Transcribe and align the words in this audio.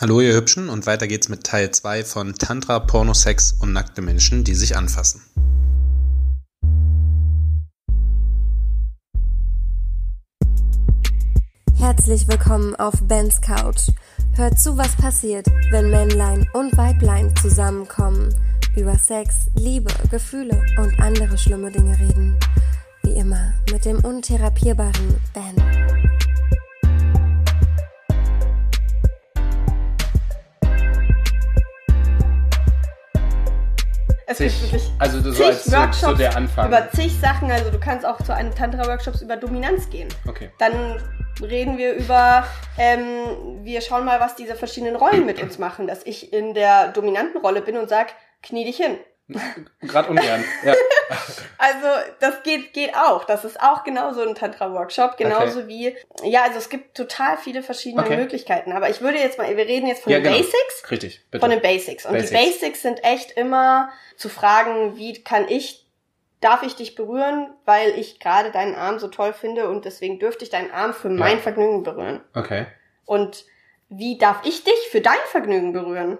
Hallo 0.00 0.20
ihr 0.20 0.34
Hübschen 0.34 0.70
und 0.70 0.86
weiter 0.86 1.06
geht's 1.06 1.28
mit 1.28 1.44
Teil 1.44 1.70
2 1.70 2.02
von 2.02 2.34
Tantra, 2.34 2.80
Pornosex 2.80 3.52
und 3.60 3.72
nackte 3.72 4.02
Menschen, 4.02 4.42
die 4.42 4.56
sich 4.56 4.76
anfassen. 4.76 5.22
Herzlich 11.78 12.26
willkommen 12.26 12.74
auf 12.74 12.94
Bens 13.04 13.40
Couch. 13.40 13.90
Hört 14.32 14.58
zu, 14.58 14.76
was 14.76 14.96
passiert, 14.96 15.46
wenn 15.70 15.90
Männlein 15.90 16.44
und 16.54 16.76
Weiblein 16.76 17.32
zusammenkommen, 17.36 18.34
über 18.74 18.98
Sex, 18.98 19.46
Liebe, 19.54 19.92
Gefühle 20.10 20.60
und 20.76 20.98
andere 20.98 21.38
schlimme 21.38 21.70
Dinge 21.70 21.96
reden. 22.00 22.36
Wie 23.04 23.12
immer 23.12 23.52
mit 23.70 23.84
dem 23.84 24.00
untherapierbaren 24.00 25.20
Ben. 25.32 25.93
Es 34.26 34.38
Zig, 34.38 34.48
gibt 34.48 34.72
wirklich 34.72 34.90
also 34.98 35.20
so 35.20 35.32
zig 35.32 35.46
als 35.46 35.64
so, 35.64 35.76
Workshops 35.76 36.00
so 36.00 36.14
der 36.14 36.36
Anfang. 36.36 36.68
über 36.68 36.90
zig 36.90 37.12
Sachen. 37.20 37.50
Also 37.50 37.70
du 37.70 37.78
kannst 37.78 38.06
auch 38.06 38.20
zu 38.22 38.34
einem 38.34 38.54
Tantra-Workshops 38.54 39.22
über 39.22 39.36
Dominanz 39.36 39.90
gehen. 39.90 40.08
Okay. 40.26 40.50
Dann 40.58 41.02
reden 41.42 41.76
wir 41.78 41.94
über, 41.94 42.44
ähm, 42.78 43.64
wir 43.64 43.80
schauen 43.80 44.04
mal, 44.04 44.20
was 44.20 44.36
diese 44.36 44.54
verschiedenen 44.54 44.96
Rollen 44.96 45.26
mit 45.26 45.42
uns 45.42 45.58
machen. 45.58 45.86
Dass 45.86 46.04
ich 46.06 46.32
in 46.32 46.54
der 46.54 46.88
dominanten 46.88 47.40
Rolle 47.40 47.60
bin 47.60 47.76
und 47.76 47.88
sag, 47.88 48.14
knie 48.42 48.64
dich 48.64 48.76
hin. 48.76 48.96
Gerade 49.80 50.10
ungern. 50.10 50.44
Ja. 50.64 50.74
Also 51.58 51.86
das 52.20 52.42
geht, 52.42 52.72
geht 52.72 52.94
auch. 52.94 53.24
Das 53.24 53.44
ist 53.44 53.60
auch 53.60 53.84
genauso 53.84 54.22
ein 54.22 54.34
Tantra-Workshop. 54.34 55.16
Genauso 55.16 55.68
wie, 55.68 55.94
ja, 56.22 56.42
also 56.44 56.58
es 56.58 56.68
gibt 56.68 56.96
total 56.96 57.36
viele 57.36 57.62
verschiedene 57.62 58.02
Okay. 58.02 58.16
Möglichkeiten. 58.16 58.72
Aber 58.72 58.88
ich 58.90 59.00
würde 59.00 59.18
jetzt 59.18 59.38
mal, 59.38 59.54
wir 59.54 59.66
reden 59.66 59.86
jetzt 59.86 60.02
von 60.02 60.12
ja, 60.12 60.18
den 60.18 60.24
genau. 60.24 60.36
Basics. 60.38 60.90
Richtig, 60.90 61.24
bitte. 61.30 61.40
Von 61.40 61.50
den 61.50 61.60
Basics. 61.60 62.06
Und 62.06 62.12
Basics. 62.12 62.30
die 62.30 62.36
Basics 62.36 62.82
sind 62.82 63.04
echt 63.04 63.32
immer 63.32 63.90
zu 64.16 64.28
fragen, 64.28 64.96
wie 64.96 65.22
kann 65.22 65.46
ich, 65.48 65.86
darf 66.40 66.62
ich 66.62 66.74
dich 66.74 66.94
berühren, 66.94 67.50
weil 67.64 67.90
ich 67.98 68.18
gerade 68.18 68.50
deinen 68.50 68.74
Arm 68.74 68.98
so 68.98 69.08
toll 69.08 69.32
finde 69.32 69.68
und 69.68 69.84
deswegen 69.84 70.18
dürfte 70.18 70.44
ich 70.44 70.50
deinen 70.50 70.70
Arm 70.70 70.92
für 70.94 71.08
mein 71.10 71.38
Vergnügen 71.38 71.82
berühren. 71.82 72.22
okay. 72.34 72.66
Und 73.04 73.44
wie 73.90 74.16
darf 74.18 74.40
ich 74.44 74.64
dich 74.64 74.88
für 74.90 75.00
dein 75.02 75.18
Vergnügen 75.26 75.72
berühren? 75.72 76.18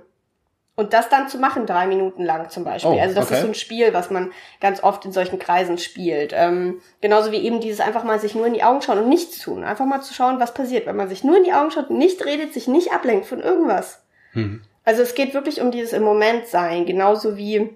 Und 0.77 0.93
das 0.93 1.09
dann 1.09 1.29
zu 1.29 1.39
machen, 1.39 1.67
drei 1.67 1.87
Minuten 1.87 2.25
lang 2.25 2.51
zum 2.51 2.65
Beispiel. 2.65 2.91
Oh, 2.91 3.01
also 3.01 3.15
das 3.15 3.27
okay. 3.27 3.35
ist 3.35 3.41
so 3.43 3.47
ein 3.47 3.55
Spiel, 3.55 3.95
was 3.95 4.11
man 4.11 4.33
ganz 4.61 4.83
oft 4.83 5.05
in 5.05 5.13
solchen 5.13 5.39
Kreisen 5.39 5.79
spielt. 5.79 6.33
Ähm, 6.35 6.81
genauso 7.01 7.31
wie 7.31 7.45
eben 7.45 7.61
dieses 7.61 7.81
einfach 7.81 8.03
mal 8.03 8.19
sich 8.19 8.35
nur 8.35 8.47
in 8.47 8.55
die 8.55 8.65
Augen 8.65 8.83
schauen 8.83 8.99
und 8.99 9.09
nichts 9.09 9.39
tun. 9.39 9.63
Einfach 9.63 9.87
mal 9.87 10.01
zu 10.01 10.13
schauen, 10.13 10.41
was 10.41 10.53
passiert. 10.53 10.87
Wenn 10.87 10.97
man 10.97 11.09
sich 11.09 11.23
nur 11.23 11.37
in 11.37 11.45
die 11.45 11.53
Augen 11.53 11.71
schaut, 11.71 11.91
nicht 11.91 12.25
redet, 12.25 12.53
sich 12.53 12.67
nicht 12.67 12.93
ablenkt 12.93 13.27
von 13.27 13.41
irgendwas. 13.41 14.03
Hm. 14.33 14.63
Also 14.85 15.03
es 15.03 15.15
geht 15.15 15.33
wirklich 15.33 15.61
um 15.61 15.71
dieses 15.71 15.93
im 15.93 16.03
Moment 16.03 16.49
sein, 16.49 16.87
genauso 16.87 17.37
wie 17.37 17.71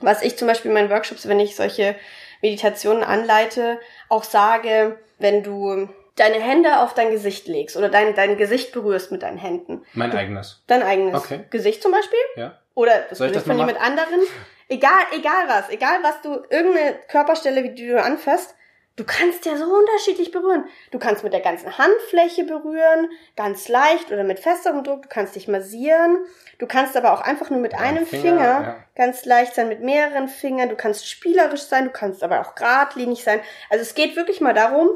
was 0.00 0.22
ich 0.22 0.36
zum 0.36 0.48
Beispiel 0.48 0.70
in 0.70 0.74
meinen 0.74 0.90
Workshops, 0.90 1.28
wenn 1.28 1.40
ich 1.40 1.56
solche 1.56 1.94
Meditationen 2.42 3.04
anleite, 3.04 3.78
auch 4.08 4.24
sage, 4.24 4.98
wenn 5.18 5.42
du 5.42 5.88
deine 6.16 6.36
Hände 6.36 6.78
auf 6.78 6.94
dein 6.94 7.10
Gesicht 7.10 7.48
legst 7.48 7.76
oder 7.76 7.88
dein, 7.88 8.14
dein 8.14 8.36
Gesicht 8.36 8.72
berührst 8.72 9.10
mit 9.10 9.22
deinen 9.22 9.38
Händen. 9.38 9.84
Mein 9.94 10.12
eigenes. 10.12 10.62
Dein 10.66 10.82
eigenes 10.82 11.14
Okay. 11.14 11.44
Gesicht 11.50 11.82
zum 11.82 11.92
Beispiel. 11.92 12.18
Ja. 12.36 12.58
Oder 12.74 13.00
das 13.08 13.18
Soll 13.18 13.28
ich 13.28 13.34
das 13.34 13.44
von 13.44 13.58
jemand 13.58 13.80
anderen. 13.80 14.20
Egal, 14.68 15.04
egal 15.12 15.46
was, 15.46 15.68
egal 15.68 15.98
was 16.02 16.22
du, 16.22 16.42
irgendeine 16.48 16.94
Körperstelle, 17.08 17.62
wie 17.64 17.74
du 17.74 18.02
anfasst, 18.02 18.54
du 18.96 19.04
kannst 19.04 19.44
ja 19.44 19.58
so 19.58 19.66
unterschiedlich 19.66 20.30
berühren. 20.30 20.64
Du 20.90 20.98
kannst 20.98 21.22
mit 21.22 21.34
der 21.34 21.42
ganzen 21.42 21.76
Handfläche 21.76 22.44
berühren, 22.44 23.10
ganz 23.36 23.68
leicht 23.68 24.10
oder 24.10 24.24
mit 24.24 24.40
festerem 24.40 24.82
Druck, 24.82 25.02
du 25.02 25.08
kannst 25.10 25.36
dich 25.36 25.48
massieren, 25.48 26.16
du 26.58 26.66
kannst 26.66 26.96
aber 26.96 27.12
auch 27.12 27.20
einfach 27.20 27.50
nur 27.50 27.60
mit 27.60 27.74
einem 27.74 28.06
Finger, 28.06 28.22
Finger, 28.22 28.38
ja. 28.38 28.84
ganz 28.96 29.26
leicht 29.26 29.54
sein, 29.54 29.68
mit 29.68 29.82
mehreren 29.82 30.28
Fingern, 30.28 30.70
du 30.70 30.76
kannst 30.76 31.10
spielerisch 31.10 31.64
sein, 31.64 31.84
du 31.84 31.90
kannst 31.90 32.22
aber 32.24 32.40
auch 32.40 32.54
geradlinig 32.54 33.22
sein. 33.22 33.40
Also 33.68 33.82
es 33.82 33.94
geht 33.94 34.16
wirklich 34.16 34.40
mal 34.40 34.54
darum, 34.54 34.88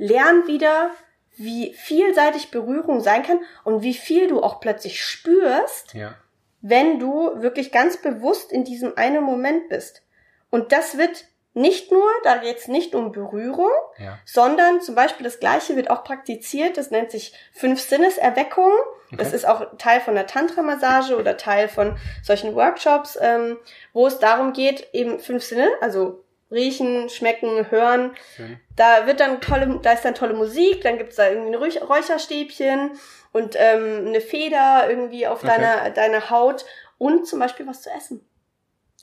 lern 0.00 0.46
wieder, 0.46 0.90
wie 1.36 1.74
vielseitig 1.74 2.50
Berührung 2.50 3.00
sein 3.00 3.22
kann 3.22 3.40
und 3.64 3.82
wie 3.82 3.94
viel 3.94 4.28
du 4.28 4.42
auch 4.42 4.60
plötzlich 4.60 5.02
spürst, 5.04 5.94
Ja. 5.94 6.14
wenn 6.62 6.98
du 6.98 7.30
wirklich 7.42 7.70
ganz 7.70 7.98
bewusst 7.98 8.50
in 8.50 8.64
diesem 8.64 8.96
einen 8.96 9.22
Moment 9.22 9.68
bist. 9.68 10.02
Und 10.50 10.72
das 10.72 10.96
wird 10.98 11.26
nicht 11.52 11.90
nur, 11.92 12.06
da 12.22 12.36
geht's 12.36 12.68
nicht 12.68 12.94
um 12.94 13.12
Berührung, 13.12 13.70
Ja. 13.98 14.18
sondern 14.24 14.80
zum 14.80 14.94
Beispiel 14.94 15.24
das 15.24 15.40
Gleiche 15.40 15.76
wird 15.76 15.90
auch 15.90 16.04
praktiziert, 16.04 16.76
das 16.76 16.90
nennt 16.90 17.10
sich 17.10 17.34
Fünf-Sinneserweckung. 17.52 18.72
Das 19.12 19.28
Okay. 19.28 19.36
ist 19.36 19.44
auch 19.48 19.76
Teil 19.76 20.00
von 20.00 20.14
der 20.14 20.26
Tantra-Massage 20.26 21.16
oder 21.16 21.36
Teil 21.36 21.68
von 21.68 21.98
solchen 22.22 22.54
Workshops, 22.54 23.18
ähm, 23.20 23.58
wo 23.92 24.06
es 24.06 24.18
darum 24.18 24.52
geht, 24.52 24.88
eben 24.92 25.18
fünf 25.18 25.42
Sinne, 25.42 25.68
also 25.80 26.22
riechen, 26.50 27.08
schmecken, 27.08 27.70
hören, 27.70 28.12
Schön. 28.36 28.58
da 28.76 29.06
wird 29.06 29.20
dann 29.20 29.40
tolle, 29.40 29.78
da 29.82 29.92
ist 29.92 30.04
dann 30.04 30.14
tolle 30.14 30.34
Musik, 30.34 30.82
dann 30.82 30.98
gibt's 30.98 31.16
da 31.16 31.28
irgendwie 31.28 31.54
ein 31.54 31.62
Räuch- 31.62 31.88
Räucherstäbchen 31.88 32.92
und 33.32 33.54
ähm, 33.58 34.06
eine 34.08 34.20
Feder 34.20 34.86
irgendwie 34.88 35.26
auf 35.26 35.42
Okay. 35.44 35.52
deiner, 35.52 35.90
deiner 35.90 36.30
Haut 36.30 36.64
und 36.98 37.26
zum 37.26 37.38
Beispiel 37.38 37.66
was 37.66 37.82
zu 37.82 37.90
essen. 37.90 38.24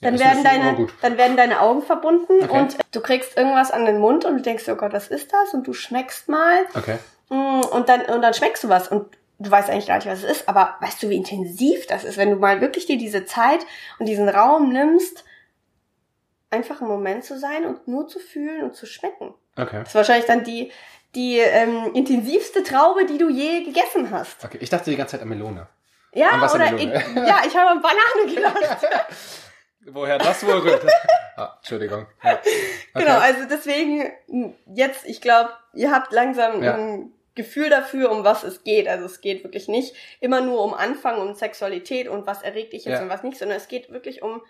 Ja, 0.00 0.10
Dann 0.10 0.14
das 0.18 0.26
werden 0.26 0.44
deine, 0.44 0.86
dann 1.02 1.16
werden 1.18 1.36
deine 1.36 1.60
Augen 1.60 1.82
verbunden 1.82 2.44
Okay. 2.44 2.58
und 2.60 2.76
du 2.92 3.00
kriegst 3.00 3.36
irgendwas 3.36 3.70
an 3.72 3.84
den 3.84 3.98
Mund 3.98 4.24
und 4.24 4.36
du 4.36 4.42
denkst, 4.42 4.64
oh 4.68 4.76
Gott, 4.76 4.92
was 4.92 5.08
ist 5.08 5.32
das? 5.32 5.54
Und 5.54 5.66
du 5.66 5.72
schmeckst 5.72 6.28
mal 6.28 6.66
Okay. 6.76 6.98
mm, 7.30 7.60
und 7.72 7.88
dann, 7.88 8.02
und 8.02 8.22
dann 8.22 8.32
schmeckst 8.34 8.62
du 8.62 8.68
was 8.68 8.88
und 8.88 9.06
du 9.40 9.50
weißt 9.50 9.70
eigentlich 9.70 9.86
gar 9.86 9.96
nicht, 9.96 10.06
was 10.06 10.22
es 10.22 10.30
ist, 10.30 10.48
aber 10.48 10.76
weißt 10.80 11.02
du, 11.02 11.08
wie 11.08 11.16
intensiv 11.16 11.86
das 11.86 12.04
ist, 12.04 12.16
wenn 12.16 12.30
du 12.30 12.36
mal 12.36 12.60
wirklich 12.60 12.86
dir 12.86 12.98
diese 12.98 13.24
Zeit 13.24 13.60
und 13.98 14.06
diesen 14.06 14.28
Raum 14.28 14.68
nimmst, 14.72 15.24
einfach 16.50 16.80
im 16.80 16.88
Moment 16.88 17.24
zu 17.24 17.38
sein 17.38 17.64
und 17.66 17.86
nur 17.88 18.08
zu 18.08 18.18
fühlen 18.18 18.62
und 18.64 18.74
zu 18.74 18.86
schmecken. 18.86 19.34
Okay. 19.56 19.78
Das 19.80 19.88
ist 19.88 19.94
wahrscheinlich 19.94 20.26
dann 20.26 20.44
die, 20.44 20.72
die 21.14 21.38
ähm, 21.38 21.90
intensivste 21.94 22.62
Traube, 22.62 23.06
die 23.06 23.18
du 23.18 23.28
je 23.28 23.64
gegessen 23.64 24.10
hast. 24.10 24.44
Okay. 24.44 24.58
Ich 24.60 24.70
dachte 24.70 24.90
die 24.90 24.96
ganze 24.96 25.12
Zeit 25.12 25.22
an 25.22 25.28
Melone. 25.28 25.66
Ja, 26.12 26.28
An 26.30 26.42
oder 26.42 26.72
ich, 26.74 26.84
ja, 27.16 27.42
ich 27.46 27.54
habe 27.56 27.70
an 27.70 27.82
Banane 27.82 28.34
gedacht. 28.34 28.78
Woher 29.90 30.18
das 30.18 30.44
wohl 30.46 30.58
rührt? 30.58 30.84
ah, 31.36 31.54
Entschuldigung. 31.58 32.06
Ja. 32.22 32.32
Okay. 32.34 32.48
Genau, 32.94 33.18
also 33.18 33.40
deswegen 33.48 34.54
jetzt, 34.74 35.06
ich 35.06 35.20
glaube, 35.20 35.50
ihr 35.74 35.90
habt 35.90 36.12
langsam 36.12 36.62
Ja. 36.62 36.74
ein 36.74 37.12
Gefühl 37.34 37.70
dafür, 37.70 38.10
um 38.10 38.24
was 38.24 38.42
es 38.42 38.64
geht. 38.64 38.88
Also 38.88 39.04
es 39.06 39.20
geht 39.20 39.44
wirklich 39.44 39.68
nicht 39.68 39.94
immer 40.20 40.40
nur 40.40 40.62
um 40.64 40.74
Anfang 40.74 41.18
und 41.20 41.38
Sexualität 41.38 42.08
und 42.08 42.26
was 42.26 42.42
erregt 42.42 42.72
dich 42.72 42.84
jetzt 42.84 42.96
Ja. 42.98 43.02
und 43.02 43.08
was 43.10 43.22
nicht, 43.22 43.38
sondern 43.38 43.56
es 43.56 43.68
geht 43.68 43.90
wirklich 43.90 44.22
um, 44.22 44.42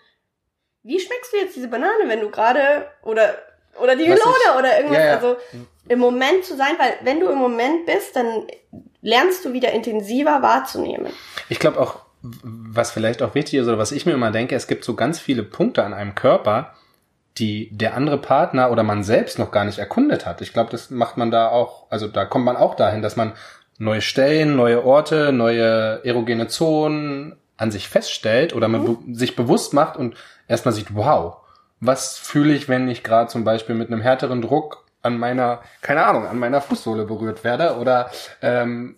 wie 0.83 0.99
schmeckst 0.99 1.33
du 1.33 1.37
jetzt 1.37 1.55
diese 1.55 1.67
Banane, 1.67 2.07
wenn 2.07 2.21
du 2.21 2.29
gerade 2.29 2.87
oder 3.03 3.35
oder 3.81 3.95
die 3.95 4.03
Melone 4.03 4.57
oder 4.57 4.77
irgendwas, 4.77 4.97
Ja, 4.97 5.05
ja. 5.05 5.15
also 5.15 5.37
im 5.87 5.99
Moment 5.99 6.43
zu 6.45 6.55
sein, 6.55 6.73
weil 6.77 6.93
wenn 7.03 7.19
du 7.19 7.27
im 7.27 7.37
Moment 7.37 7.85
bist, 7.85 8.15
dann 8.15 8.47
lernst 9.01 9.45
du 9.45 9.53
wieder 9.53 9.71
intensiver 9.71 10.41
wahrzunehmen. 10.41 11.11
Ich 11.47 11.59
glaube 11.59 11.79
auch, 11.79 12.01
was 12.21 12.91
vielleicht 12.91 13.21
auch 13.21 13.35
wichtig 13.35 13.59
ist 13.59 13.67
oder 13.67 13.77
was 13.77 13.91
ich 13.91 14.05
mir 14.05 14.13
immer 14.13 14.31
denke, 14.31 14.55
es 14.55 14.67
gibt 14.67 14.83
so 14.83 14.95
ganz 14.95 15.19
viele 15.19 15.43
Punkte 15.43 15.83
an 15.83 15.93
einem 15.93 16.15
Körper, 16.15 16.73
die 17.37 17.69
der 17.71 17.95
andere 17.95 18.17
Partner 18.17 18.71
oder 18.71 18.83
man 18.83 19.03
selbst 19.03 19.39
noch 19.39 19.51
gar 19.51 19.63
nicht 19.63 19.79
erkundet 19.79 20.25
hat. 20.25 20.41
Ich 20.41 20.51
glaube, 20.51 20.71
das 20.71 20.89
macht 20.89 21.17
man 21.17 21.31
da 21.31 21.49
auch, 21.49 21.89
also 21.89 22.07
da 22.07 22.25
kommt 22.25 22.45
man 22.45 22.57
auch 22.57 22.75
dahin, 22.75 23.01
dass 23.01 23.15
man 23.15 23.33
neue 23.77 24.01
Stellen, 24.01 24.57
neue 24.57 24.83
Orte, 24.83 25.31
neue 25.31 26.03
erogene 26.03 26.47
Zonen 26.47 27.37
an 27.59 27.69
sich 27.71 27.87
feststellt 27.87 28.55
oder 28.55 28.67
man 28.67 28.85
be 28.85 28.97
sich 29.15 29.35
bewusst 29.35 29.73
macht 29.73 29.97
und 29.97 30.15
erstmal 30.47 30.73
sieht, 30.73 30.95
wow, 30.95 31.35
was 31.79 32.17
fühle 32.17 32.53
ich, 32.53 32.67
wenn 32.67 32.89
ich 32.89 33.03
gerade 33.03 33.29
zum 33.29 33.43
Beispiel 33.43 33.75
mit 33.75 33.91
einem 33.91 34.01
härteren 34.01 34.41
Druck 34.41 34.83
an 35.01 35.17
meiner, 35.17 35.61
keine 35.81 36.05
Ahnung, 36.05 36.25
an 36.25 36.39
meiner 36.39 36.59
Fußsohle 36.61 37.05
berührt 37.05 37.43
werde 37.43 37.77
oder 37.77 38.09
ähm, 38.41 38.95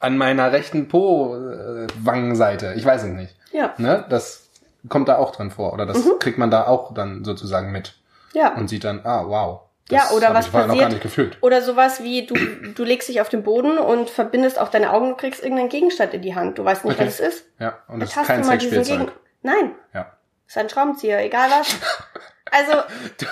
an 0.00 0.16
meiner 0.16 0.50
rechten 0.52 0.88
Po-Wangenseite. 0.88 2.74
Ich 2.76 2.84
weiß 2.84 3.02
es 3.04 3.08
nicht. 3.10 3.36
Ja, 3.52 3.74
Ne? 3.78 4.04
Das 4.08 4.48
kommt 4.88 5.08
da 5.08 5.16
auch 5.18 5.32
drin 5.32 5.50
vor. 5.50 5.72
Oder 5.72 5.86
das 5.86 6.04
Mhm. 6.04 6.18
kriegt 6.20 6.38
man 6.38 6.50
da 6.50 6.66
auch 6.66 6.94
dann 6.94 7.24
sozusagen 7.24 7.72
mit. 7.72 7.94
ja. 8.32 8.54
Und 8.54 8.68
sieht 8.68 8.84
dann, 8.84 9.00
ah, 9.04 9.24
wow. 9.26 9.60
Ja, 9.90 10.00
Das 10.02 10.12
oder 10.12 10.28
hab 10.28 10.34
was 10.34 10.46
ich 10.46 10.50
vorher 10.50 10.66
noch 10.68 10.74
passiert- 10.74 10.88
gar 10.90 10.94
nicht 10.94 11.02
gefühlt. 11.02 11.38
Oder 11.42 11.62
sowas 11.62 12.02
wie, 12.02 12.26
du, 12.26 12.34
du 12.74 12.84
legst 12.84 13.08
dich 13.08 13.20
auf 13.20 13.28
den 13.30 13.42
Boden 13.42 13.78
und 13.78 14.10
verbindest 14.10 14.58
auch 14.58 14.68
deine 14.68 14.92
Augen, 14.92 15.10
du 15.10 15.14
kriegst 15.16 15.42
irgendeinen 15.42 15.68
Gegenstand 15.70 16.12
in 16.14 16.22
die 16.22 16.34
Hand. 16.34 16.58
Du 16.58 16.64
weißt 16.64 16.84
nicht, 16.84 16.96
Okay. 16.98 17.06
was 17.06 17.20
es 17.20 17.34
ist. 17.36 17.44
Ja, 17.58 17.78
und 17.88 18.00
das 18.00 18.10
Jetzt 18.14 18.20
ist 18.22 18.26
kein 18.26 18.44
Sexspielzeug. 18.44 19.12
Nein, 19.42 19.74
Ja. 19.94 20.12
ist 20.46 20.58
ein 20.58 20.68
Schraubenzieher, 20.68 21.24
egal 21.24 21.48
was. 21.50 21.74
Also, 22.50 22.72
Du, 23.18 23.26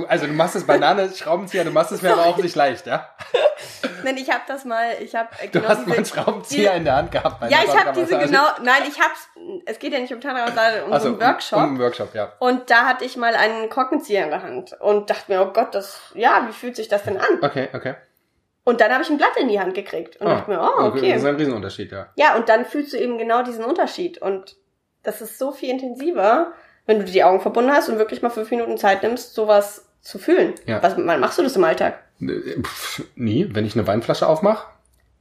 du, 0.00 0.06
also 0.06 0.26
du 0.26 0.32
machst 0.32 0.56
es 0.56 0.64
Banane, 0.66 1.10
Schraubenzieher, 1.14 1.64
du 1.64 1.70
machst 1.70 1.92
es 1.92 2.02
mir 2.02 2.12
aber 2.12 2.26
auch 2.26 2.36
nicht 2.38 2.54
leicht, 2.56 2.86
ja? 2.86 3.08
nein, 4.04 4.16
ich 4.16 4.30
habe 4.30 4.42
das 4.46 4.64
mal, 4.64 4.94
ich 5.00 5.14
habe 5.14 5.28
Du 5.42 5.48
genau 5.60 5.68
hast 5.68 5.86
mal 5.86 5.94
einen 5.94 6.04
diese- 6.04 6.14
Schraubenzieher 6.16 6.62
diese- 6.70 6.76
in 6.78 6.84
der 6.84 6.96
Hand 6.96 7.10
gehabt. 7.12 7.50
Ja, 7.50 7.58
ich 7.64 7.76
habe 7.76 7.92
diese 8.00 8.18
genau, 8.18 8.44
nein, 8.62 8.82
ich 8.88 9.00
hab's, 9.00 9.28
es 9.66 9.78
geht 9.78 9.92
ja 9.92 9.98
nicht 10.00 10.12
um 10.12 10.20
Tantra, 10.20 10.44
um 10.84 10.92
Ach 10.92 10.98
so 11.00 11.08
so, 11.08 11.08
einen 11.08 11.20
Workshop. 11.20 11.58
Um, 11.58 11.64
um 11.64 11.70
einen 11.70 11.78
Workshop, 11.80 12.14
ja. 12.14 12.32
Und 12.38 12.70
da 12.70 12.86
hatte 12.86 13.04
ich 13.04 13.16
mal 13.16 13.34
einen 13.34 13.68
Korkenzieher 13.68 14.24
in 14.24 14.30
der 14.30 14.42
Hand 14.42 14.72
und 14.80 15.10
dachte 15.10 15.30
mir, 15.32 15.42
oh 15.42 15.52
Gott, 15.52 15.74
das, 15.74 16.00
ja, 16.14 16.44
wie 16.48 16.52
fühlt 16.52 16.76
sich 16.76 16.88
das 16.88 17.04
denn 17.04 17.16
an? 17.18 17.38
Okay, 17.42 17.68
okay. 17.72 17.94
Und 18.64 18.80
dann 18.80 18.92
habe 18.92 19.02
ich 19.02 19.10
ein 19.10 19.18
Blatt 19.18 19.36
in 19.40 19.48
die 19.48 19.58
Hand 19.58 19.74
gekriegt 19.74 20.20
und 20.20 20.28
Ah, 20.28 20.36
dachte 20.36 20.50
mir, 20.50 20.60
oh, 20.60 20.84
okay. 20.84 21.12
Das 21.12 21.22
ist 21.22 21.26
ein 21.28 21.34
Riesenunterschied, 21.36 21.90
ja. 21.90 22.06
Ja, 22.14 22.36
und 22.36 22.48
dann 22.48 22.64
fühlst 22.64 22.92
du 22.92 22.96
eben 22.96 23.18
genau 23.18 23.42
diesen 23.42 23.64
Unterschied. 23.64 24.18
Und 24.22 24.56
das 25.02 25.20
ist 25.20 25.36
so 25.36 25.50
viel 25.50 25.70
intensiver, 25.70 26.52
wenn 26.86 26.98
du 26.98 27.04
die 27.04 27.24
Augen 27.24 27.40
verbunden 27.40 27.70
hast 27.70 27.88
und 27.88 27.98
wirklich 27.98 28.22
mal 28.22 28.30
fünf 28.30 28.50
Minuten 28.50 28.76
Zeit 28.78 29.02
nimmst, 29.02 29.34
sowas 29.34 29.86
zu 30.00 30.18
fühlen. 30.18 30.54
Ja. 30.66 30.82
Was, 30.82 30.96
wann 30.96 31.20
machst 31.20 31.38
du 31.38 31.42
das 31.42 31.56
im 31.56 31.64
Alltag? 31.64 31.98
Äh, 32.20 32.60
Pff, 32.62 33.04
nie, 33.14 33.48
wenn 33.52 33.64
ich 33.64 33.74
eine 33.74 33.86
Weinflasche 33.86 34.26
aufmache. 34.26 34.66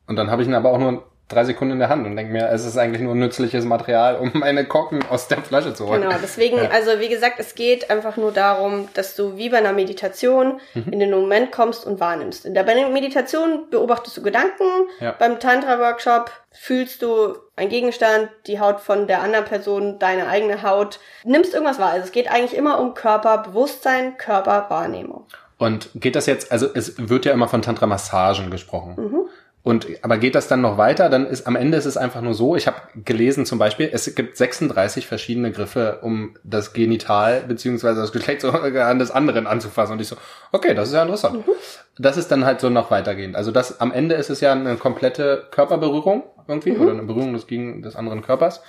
Und 0.07 0.15
dann 0.15 0.31
habe 0.31 0.41
ich 0.41 0.47
ihn 0.47 0.55
aber 0.55 0.71
auch 0.71 0.79
nur 0.79 1.03
drei 1.31 1.43
Sekunden 1.45 1.73
in 1.73 1.79
der 1.79 1.89
Hand 1.89 2.05
und 2.05 2.15
denke 2.15 2.31
mir, 2.31 2.49
es 2.49 2.65
ist 2.65 2.77
eigentlich 2.77 3.01
nur 3.01 3.15
nützliches 3.15 3.65
Material, 3.65 4.17
um 4.17 4.31
meine 4.33 4.65
Korken 4.65 5.03
aus 5.09 5.27
der 5.27 5.39
Flasche 5.39 5.73
zu 5.73 5.87
holen. 5.87 6.01
Genau, 6.01 6.15
deswegen, 6.21 6.57
Ja. 6.57 6.69
also 6.69 6.99
wie 6.99 7.09
gesagt, 7.09 7.35
es 7.39 7.55
geht 7.55 7.89
einfach 7.89 8.17
nur 8.17 8.31
darum, 8.31 8.87
dass 8.93 9.15
du 9.15 9.37
wie 9.37 9.49
bei 9.49 9.57
einer 9.57 9.73
Meditation 9.73 10.59
Mhm. 10.73 10.91
in 10.93 10.99
den 10.99 11.11
Moment 11.11 11.51
kommst 11.51 11.85
und 11.85 11.99
wahrnimmst. 11.99 12.45
In 12.45 12.53
der 12.53 12.63
Meditation 12.65 13.69
beobachtest 13.69 14.17
du 14.17 14.21
Gedanken, 14.21 14.63
Ja. 14.99 15.15
beim 15.17 15.39
Tantra-Workshop 15.39 16.31
fühlst 16.51 17.01
du 17.01 17.35
einen 17.55 17.69
Gegenstand, 17.69 18.29
die 18.47 18.59
Haut 18.59 18.79
von 18.81 19.07
der 19.07 19.21
anderen 19.21 19.45
Person, 19.45 19.99
deine 19.99 20.27
eigene 20.27 20.63
Haut, 20.63 20.99
nimmst 21.23 21.53
irgendwas 21.53 21.79
wahr. 21.79 21.91
Also 21.91 22.05
es 22.05 22.11
geht 22.11 22.29
eigentlich 22.29 22.55
immer 22.57 22.79
um 22.79 22.93
Körperbewusstsein, 22.93 24.17
Körperwahrnehmung. 24.17 25.25
Und 25.57 25.89
geht 25.93 26.15
das 26.15 26.25
jetzt, 26.25 26.51
also 26.51 26.67
es 26.73 26.95
wird 27.09 27.25
ja 27.25 27.33
immer 27.33 27.47
von 27.47 27.61
Tantra-Massagen 27.61 28.49
gesprochen. 28.49 28.95
Mhm. 28.97 29.21
Und 29.63 29.85
aber 30.01 30.17
geht 30.17 30.33
das 30.33 30.47
dann 30.47 30.61
noch 30.61 30.77
weiter? 30.77 31.09
Dann 31.09 31.27
ist 31.27 31.45
am 31.45 31.55
Ende 31.55 31.77
ist 31.77 31.85
es 31.85 31.95
einfach 31.95 32.21
nur 32.21 32.33
so. 32.33 32.55
Ich 32.55 32.65
habe 32.65 32.77
gelesen 32.95 33.45
zum 33.45 33.59
Beispiel, 33.59 33.89
es 33.91 34.13
gibt 34.15 34.35
36 34.35 35.05
verschiedene 35.05 35.51
Griffe, 35.51 35.99
um 36.01 36.35
das 36.43 36.73
Genital 36.73 37.41
beziehungsweise 37.47 38.01
das 38.01 38.11
Geschlechtsorgan 38.11 38.97
des 38.97 39.11
anderen 39.11 39.45
anzufassen. 39.45 39.93
Und 39.93 40.01
ich 40.01 40.07
so, 40.07 40.15
okay, 40.51 40.73
das 40.73 40.87
ist 40.89 40.95
ja 40.95 41.03
interessant. 41.03 41.45
Mhm. 41.45 41.51
Das 41.99 42.17
ist 42.17 42.31
dann 42.31 42.43
halt 42.43 42.59
so 42.59 42.69
noch 42.69 42.89
weitergehend. 42.89 43.35
Also 43.35 43.51
das 43.51 43.79
am 43.79 43.91
Ende 43.91 44.15
ist 44.15 44.31
es 44.31 44.41
ja 44.41 44.51
eine 44.53 44.77
komplette 44.77 45.47
Körperberührung 45.51 46.23
irgendwie 46.47 46.71
Mhm. 46.71 46.81
oder 46.81 46.91
eine 46.91 47.03
Berührung 47.03 47.33
des, 47.33 47.45
gegen, 47.45 47.83
des 47.83 47.95
anderen 47.95 48.23
Körpers 48.23 48.61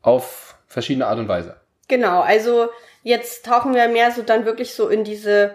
auf 0.00 0.56
verschiedene 0.66 1.06
Art 1.06 1.18
und 1.18 1.28
Weise. 1.28 1.56
Genau, 1.88 2.20
also 2.22 2.68
jetzt 3.02 3.44
tauchen 3.44 3.74
wir 3.74 3.88
mehr 3.88 4.12
so 4.12 4.22
dann 4.22 4.46
wirklich 4.46 4.74
so 4.74 4.88
in 4.88 5.04
diese, 5.04 5.54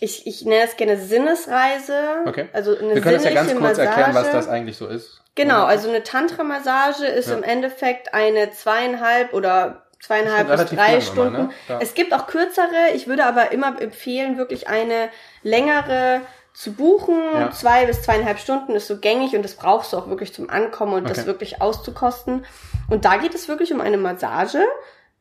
ich, 0.00 0.26
ich 0.26 0.44
nenne 0.44 0.64
es 0.64 0.76
gerne 0.76 0.96
Sinnesreise. 0.98 1.94
Okay. 2.26 2.48
Also 2.52 2.76
eine 2.76 2.94
Wir 2.94 3.00
können 3.02 3.14
das 3.14 3.24
ja 3.24 3.30
ganz 3.34 3.54
kurz 3.54 3.78
erklären, 3.78 4.14
was 4.14 4.26
Massage. 4.26 4.36
das 4.36 4.48
eigentlich 4.48 4.76
so 4.76 4.86
ist. 4.86 5.20
Genau, 5.34 5.58
Oder? 5.58 5.66
also 5.68 5.88
eine 5.88 6.02
Tantra-Massage 6.02 7.06
ist 7.06 7.28
Ja. 7.28 7.36
im 7.36 7.42
Endeffekt 7.42 8.14
eine 8.14 8.50
zweieinhalb 8.52 9.32
oder 9.34 9.82
zweieinhalb 10.00 10.48
Das 10.48 10.62
bis 10.68 10.78
drei 10.78 11.00
Stunden. 11.00 11.34
immer, 11.34 11.44
ne? 11.44 11.50
Ja. 11.68 11.78
Es 11.80 11.94
gibt 11.94 12.14
auch 12.14 12.26
kürzere. 12.26 12.92
Ich 12.94 13.06
würde 13.06 13.24
aber 13.24 13.52
immer 13.52 13.80
empfehlen, 13.80 14.38
wirklich 14.38 14.68
eine 14.68 15.08
längere 15.42 16.20
zu 16.54 16.72
buchen. 16.72 17.20
Ja. 17.34 17.50
Zwei 17.50 17.84
bis 17.86 18.02
zweieinhalb 18.02 18.38
Stunden 18.38 18.72
ist 18.74 18.86
so 18.88 18.98
gängig 18.98 19.34
und 19.36 19.42
das 19.42 19.54
brauchst 19.56 19.92
du 19.92 19.98
auch 19.98 20.08
wirklich 20.08 20.32
zum 20.32 20.48
Ankommen 20.48 20.94
und 20.94 21.10
das 21.10 21.18
Okay. 21.18 21.26
wirklich 21.26 21.60
auszukosten. 21.60 22.46
Und 22.88 23.04
da 23.04 23.16
geht 23.18 23.34
es 23.34 23.48
wirklich 23.48 23.72
um 23.74 23.80
eine 23.82 23.98
Massage, 23.98 24.64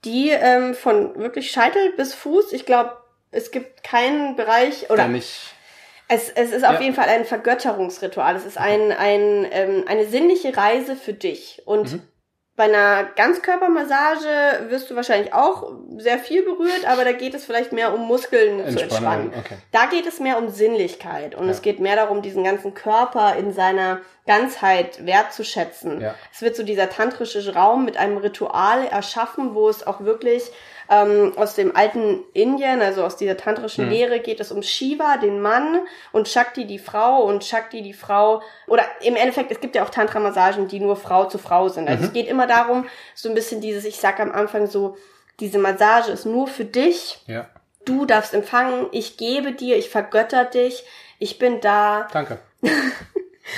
die 0.05 0.29
ähm, 0.29 0.73
von 0.75 1.17
wirklich 1.19 1.51
Scheitel 1.51 1.91
bis 1.97 2.13
Fuß, 2.13 2.53
ich 2.53 2.65
glaube, 2.65 2.91
es 3.35 3.51
gibt 3.51 3.83
keinen 3.83 4.35
Bereich 4.35 4.89
oder 4.89 5.03
es, 6.07 6.29
es 6.29 6.51
ist 6.51 6.63
auf 6.65 6.73
Ja. 6.75 6.81
jeden 6.81 6.95
Fall 6.95 7.09
ein 7.09 7.25
Vergötterungsritual. 7.25 8.35
Es 8.35 8.45
ist 8.45 8.57
ein, 8.57 8.91
ein, 8.91 9.47
ähm, 9.51 9.83
eine 9.87 10.05
sinnliche 10.05 10.55
Reise 10.55 10.95
für 10.95 11.13
dich. 11.13 11.63
Und 11.65 11.93
Mhm. 11.93 12.01
bei 12.55 12.65
einer 12.65 13.05
Ganzkörpermassage 13.15 14.69
wirst 14.69 14.89
du 14.89 14.95
wahrscheinlich 14.95 15.33
auch 15.33 15.71
sehr 15.97 16.19
viel 16.19 16.43
berührt, 16.43 16.85
aber 16.87 17.03
da 17.03 17.11
geht 17.11 17.33
es 17.33 17.45
vielleicht 17.45 17.71
mehr 17.73 17.93
um 17.93 18.01
Muskeln 18.07 18.59
zu 18.69 18.81
entspannen. 18.81 19.33
Okay. 19.37 19.57
Da 19.71 19.85
geht 19.87 20.05
es 20.05 20.19
mehr 20.19 20.37
um 20.37 20.49
Sinnlichkeit 20.49 21.35
und 21.35 21.45
Ja. 21.45 21.51
es 21.51 21.61
geht 21.61 21.79
mehr 21.79 21.95
darum, 21.95 22.21
diesen 22.21 22.43
ganzen 22.43 22.73
Körper 22.73 23.35
in 23.35 23.51
seiner 23.51 24.01
Ganzheit 24.27 25.05
wertzuschätzen. 25.05 26.01
Ja. 26.01 26.15
Es 26.33 26.41
wird 26.41 26.55
so 26.55 26.63
dieser 26.63 26.89
tantrische 26.89 27.53
Raum 27.53 27.83
mit 27.85 27.97
einem 27.97 28.17
Ritual 28.17 28.85
erschaffen, 28.87 29.53
wo 29.55 29.69
es 29.69 29.85
auch 29.85 30.01
wirklich 30.01 30.51
ähm, 30.89 31.33
aus 31.35 31.55
dem 31.55 31.75
alten 31.75 32.23
Indien, 32.33 32.81
also 32.81 33.03
aus 33.03 33.17
dieser 33.17 33.37
tantrischen 33.37 33.85
Mhm. 33.85 33.91
Lehre, 33.91 34.19
geht 34.19 34.39
es 34.39 34.51
um 34.51 34.61
Shiva, 34.63 35.17
den 35.17 35.41
Mann, 35.41 35.79
und 36.11 36.27
Shakti, 36.27 36.65
die 36.65 36.79
Frau, 36.79 37.23
und 37.23 37.43
Shakti, 37.43 37.81
die 37.81 37.93
Frau. 37.93 38.41
Oder 38.67 38.83
im 39.01 39.15
Endeffekt, 39.15 39.51
es 39.51 39.59
gibt 39.59 39.75
ja 39.75 39.83
auch 39.83 39.89
Tantra-Massagen, 39.89 40.67
die 40.67 40.79
nur 40.79 40.95
Frau 40.95 41.25
zu 41.25 41.37
Frau 41.37 41.69
sind. 41.69 41.87
Also 41.87 42.01
Mhm. 42.01 42.07
es 42.07 42.13
geht 42.13 42.27
immer 42.27 42.47
darum, 42.47 42.87
so 43.13 43.29
ein 43.29 43.35
bisschen 43.35 43.61
dieses, 43.61 43.85
ich 43.85 43.97
sag 43.97 44.19
am 44.19 44.31
Anfang 44.31 44.67
so, 44.67 44.97
diese 45.39 45.57
Massage 45.59 46.11
ist 46.11 46.25
nur 46.25 46.47
für 46.47 46.65
dich. 46.65 47.19
Ja. 47.27 47.49
Du 47.85 48.05
darfst 48.05 48.33
empfangen, 48.33 48.87
ich 48.91 49.17
gebe 49.17 49.51
dir, 49.51 49.77
ich 49.77 49.89
vergötter 49.89 50.45
dich, 50.45 50.83
ich 51.19 51.37
bin 51.39 51.61
da. 51.61 52.07
Danke. 52.11 52.39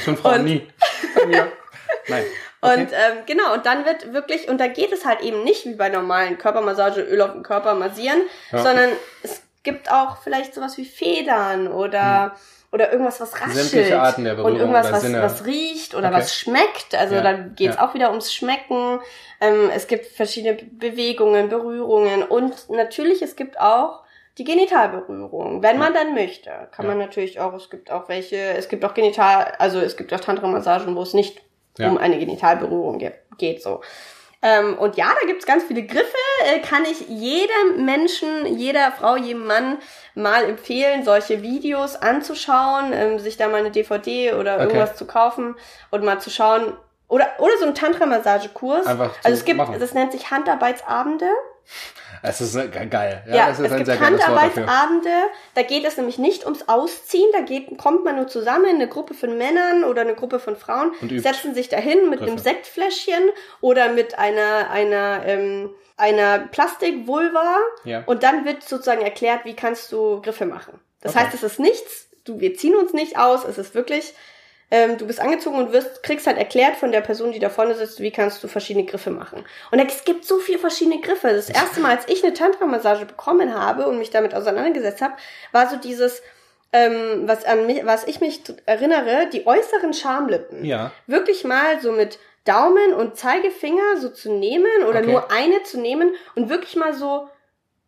Schon 0.03 0.18
Frauen 0.18 0.44
nie. 0.44 0.68
Bei 1.15 1.25
mir. 1.25 1.51
Nein. 2.07 2.23
Okay. 2.67 2.81
Und 2.81 2.91
ähm, 2.91 3.17
genau, 3.25 3.53
und 3.53 3.65
dann 3.65 3.85
wird 3.85 4.13
wirklich, 4.13 4.49
und 4.49 4.59
da 4.59 4.67
geht 4.67 4.91
es 4.91 5.05
halt 5.05 5.21
eben 5.21 5.43
nicht 5.43 5.65
wie 5.65 5.75
bei 5.75 5.89
normalen 5.89 6.37
Körpermassage, 6.37 7.01
Öl 7.01 7.21
auf 7.21 7.33
den 7.33 7.43
Körper 7.43 7.75
massieren, 7.75 8.21
Ja. 8.51 8.59
sondern 8.59 8.89
es 9.23 9.41
gibt 9.63 9.91
auch 9.91 10.17
vielleicht 10.23 10.53
sowas 10.53 10.77
wie 10.77 10.85
Federn 10.85 11.67
oder 11.67 12.35
oder 12.69 12.91
irgendwas, 12.91 13.21
was 13.21 13.33
raschelt. 13.33 13.53
Hm. 13.55 13.63
Sämtliche 13.63 14.01
Arten 14.01 14.23
der 14.25 14.33
Berührung 14.35 14.53
und 14.53 14.59
irgendwas, 14.59 14.91
was, 14.91 15.13
was 15.13 15.45
riecht 15.45 15.95
oder 15.95 16.09
Okay. 16.09 16.17
was 16.17 16.35
schmeckt. 16.35 16.95
Also 16.95 17.15
Ja, 17.15 17.21
da 17.21 17.33
geht's 17.33 17.77
ja. 17.77 17.81
auch 17.87 17.93
wieder 17.93 18.09
ums 18.09 18.33
Schmecken. 18.33 18.99
Ähm, 19.39 19.71
es 19.73 19.87
gibt 19.87 20.05
verschiedene 20.07 20.55
Bewegungen, 20.55 21.47
Berührungen 21.47 22.23
und 22.23 22.69
natürlich, 22.69 23.21
es 23.21 23.37
gibt 23.37 23.57
auch 23.59 24.03
die 24.37 24.43
Genitalberührung, 24.43 25.63
wenn 25.63 25.77
man 25.79 25.93
dann 25.93 26.13
möchte. 26.13 26.51
Kann 26.71 26.85
man 26.87 26.97
natürlich 26.97 27.39
auch, 27.39 27.53
es 27.53 27.69
gibt 27.69 27.89
auch 27.89 28.09
welche, 28.09 28.35
es 28.37 28.67
gibt 28.69 28.83
auch 28.85 28.93
Genital, 28.93 29.53
also 29.57 29.79
es 29.79 29.95
gibt 29.97 30.13
auch 30.13 30.19
Tantra-Massagen, 30.19 30.95
wo 30.95 31.01
es 31.01 31.13
nicht 31.13 31.41
Ja. 31.77 31.89
um 31.89 31.97
eine 31.97 32.18
Genitalberührung 32.19 32.97
ge 33.00 33.12
geht 33.38 33.62
so. 33.62 33.81
Ähm, 34.41 34.77
und 34.77 34.97
ja, 34.97 35.07
da 35.19 35.25
gibt's 35.25 35.47
ganz 35.47 35.63
viele 35.63 35.83
Griffe, 35.83 36.15
äh, 36.45 36.59
kann 36.59 36.83
ich 36.85 37.07
jedem 37.07 37.85
Menschen, 37.85 38.45
jeder 38.45 38.91
Frau, 38.91 39.15
jedem 39.15 39.45
Mann 39.47 39.79
mal 40.13 40.44
empfehlen, 40.45 41.03
solche 41.03 41.41
Videos 41.41 41.95
anzuschauen, 41.95 42.94
ähm, 42.94 43.18
sich 43.19 43.38
da 43.38 43.47
mal 43.47 43.57
eine 43.57 43.71
DVD 43.71 44.33
oder 44.33 44.56
Okay. 44.56 44.63
irgendwas 44.65 44.95
zu 44.95 45.07
kaufen 45.07 45.56
und 45.89 46.03
mal 46.03 46.19
zu 46.19 46.29
schauen. 46.29 46.74
Oder, 47.07 47.27
oder 47.39 47.57
so 47.57 47.65
ein 47.65 47.74
Tantra-Massagekurs. 47.74 48.85
Also 48.85 49.09
es 49.23 49.45
gibt, 49.45 49.57
machen. 49.57 49.80
das 49.80 49.94
nennt 49.94 50.12
sich 50.12 50.30
Handarbeitsabende. 50.30 51.27
Es 52.23 52.41
ist 52.41 52.55
äh, 52.55 52.67
ge- 52.67 52.87
geil. 52.87 53.23
Ja, 53.27 53.35
Ja, 53.35 53.47
das 53.49 53.59
ist 53.59 53.71
es 53.71 53.77
gibt. 53.77 53.99
Handarbeitsabende. 53.99 55.09
Da 55.55 55.61
geht 55.63 55.85
es 55.85 55.97
nämlich 55.97 56.17
nicht 56.17 56.45
ums 56.45 56.67
Ausziehen. 56.67 57.29
Da 57.33 57.41
geht, 57.41 57.77
kommt 57.77 58.03
man 58.05 58.15
nur 58.15 58.27
zusammen, 58.27 58.65
eine 58.67 58.87
Gruppe 58.87 59.13
von 59.13 59.37
Männern 59.37 59.83
oder 59.83 60.01
eine 60.01 60.15
Gruppe 60.15 60.39
von 60.39 60.55
Frauen, 60.55 60.91
setzen 61.19 61.53
sich 61.53 61.69
dahin 61.69 62.09
mit 62.09 62.19
einem 62.21 62.31
Griffe. 62.37 62.43
Sektfläschchen 62.43 63.29
oder 63.61 63.89
mit 63.91 64.17
einer, 64.17 64.69
einer, 64.71 65.21
ähm, 65.25 65.69
einer 65.97 66.39
Plastikvulva. 66.39 67.57
Ja. 67.83 68.03
Und 68.06 68.23
dann 68.23 68.45
wird 68.45 68.63
sozusagen 68.63 69.01
erklärt, 69.01 69.45
wie 69.45 69.56
kannst 69.56 69.92
du 69.92 70.21
Griffe 70.21 70.45
machen. 70.45 70.80
Das 71.01 71.13
Okay. 71.15 71.25
heißt, 71.25 71.33
es 71.35 71.44
ist 71.44 71.59
nichts, 71.59 72.07
du, 72.25 72.39
wir 72.39 72.56
ziehen 72.56 72.75
uns 72.75 72.94
nicht 72.94 73.18
aus, 73.19 73.44
es 73.45 73.57
ist 73.57 73.75
wirklich, 73.75 74.13
ähm, 74.69 74.97
du 74.97 75.07
bist 75.07 75.19
angezogen 75.21 75.57
und 75.57 75.71
wirst, 75.71 76.04
kriegst 76.04 76.28
halt 76.28 76.38
erklärt 76.38 76.76
von 76.76 76.92
der 76.92 77.02
Person, 77.02 77.31
die 77.31 77.40
da 77.40 77.50
vorne 77.50 77.74
sitzt, 77.76 78.00
wie 78.02 78.12
kannst 78.12 78.44
du 78.44 78.47
verschiedene 78.47 78.86
Griffe 78.86 79.12
machen. 79.12 79.45
Und 79.71 79.80
es 79.80 80.04
gibt 80.04 80.26
so 80.26 80.40
viele 80.40 80.59
verschiedene 80.59 81.00
Griffe. 81.00 81.30
Das 81.30 81.50
erste 81.50 81.80
Mal, 81.80 81.95
als 81.95 82.07
ich 82.07 82.24
eine 82.24 82.33
Tantra-Massage 82.33 83.06
bekommen 83.06 83.54
habe 83.54 83.88
und 83.88 83.97
mich 83.97 84.09
damit 84.09 84.36
auseinandergesetzt 84.36 85.02
habe, 85.02 85.14
war 85.54 85.69
so 85.69 85.78
dieses, 85.78 86.21
ähm, 86.74 87.24
was 87.26 87.45
an 87.45 87.66
mich, 87.66 87.86
was 87.86 88.06
ich 88.07 88.19
mich 88.19 88.42
erinnere, 88.66 89.30
die 89.31 89.47
äußeren 89.47 89.94
Schamlippen. 89.94 90.66
Ja. 90.66 90.92
Wirklich 91.06 91.45
mal 91.45 91.80
so 91.80 91.94
mit 91.94 92.19
Daumen 92.44 92.94
und 92.94 93.18
Zeigefinger 93.18 93.97
so 93.97 94.09
zu 94.09 94.31
nehmen 94.33 94.83
oder 94.88 95.00
Okay. 95.00 95.12
nur 95.12 95.31
eine 95.31 95.64
zu 95.64 95.80
nehmen 95.80 96.14
und 96.36 96.50
wirklich 96.50 96.76
mal 96.76 96.94
so 96.94 97.30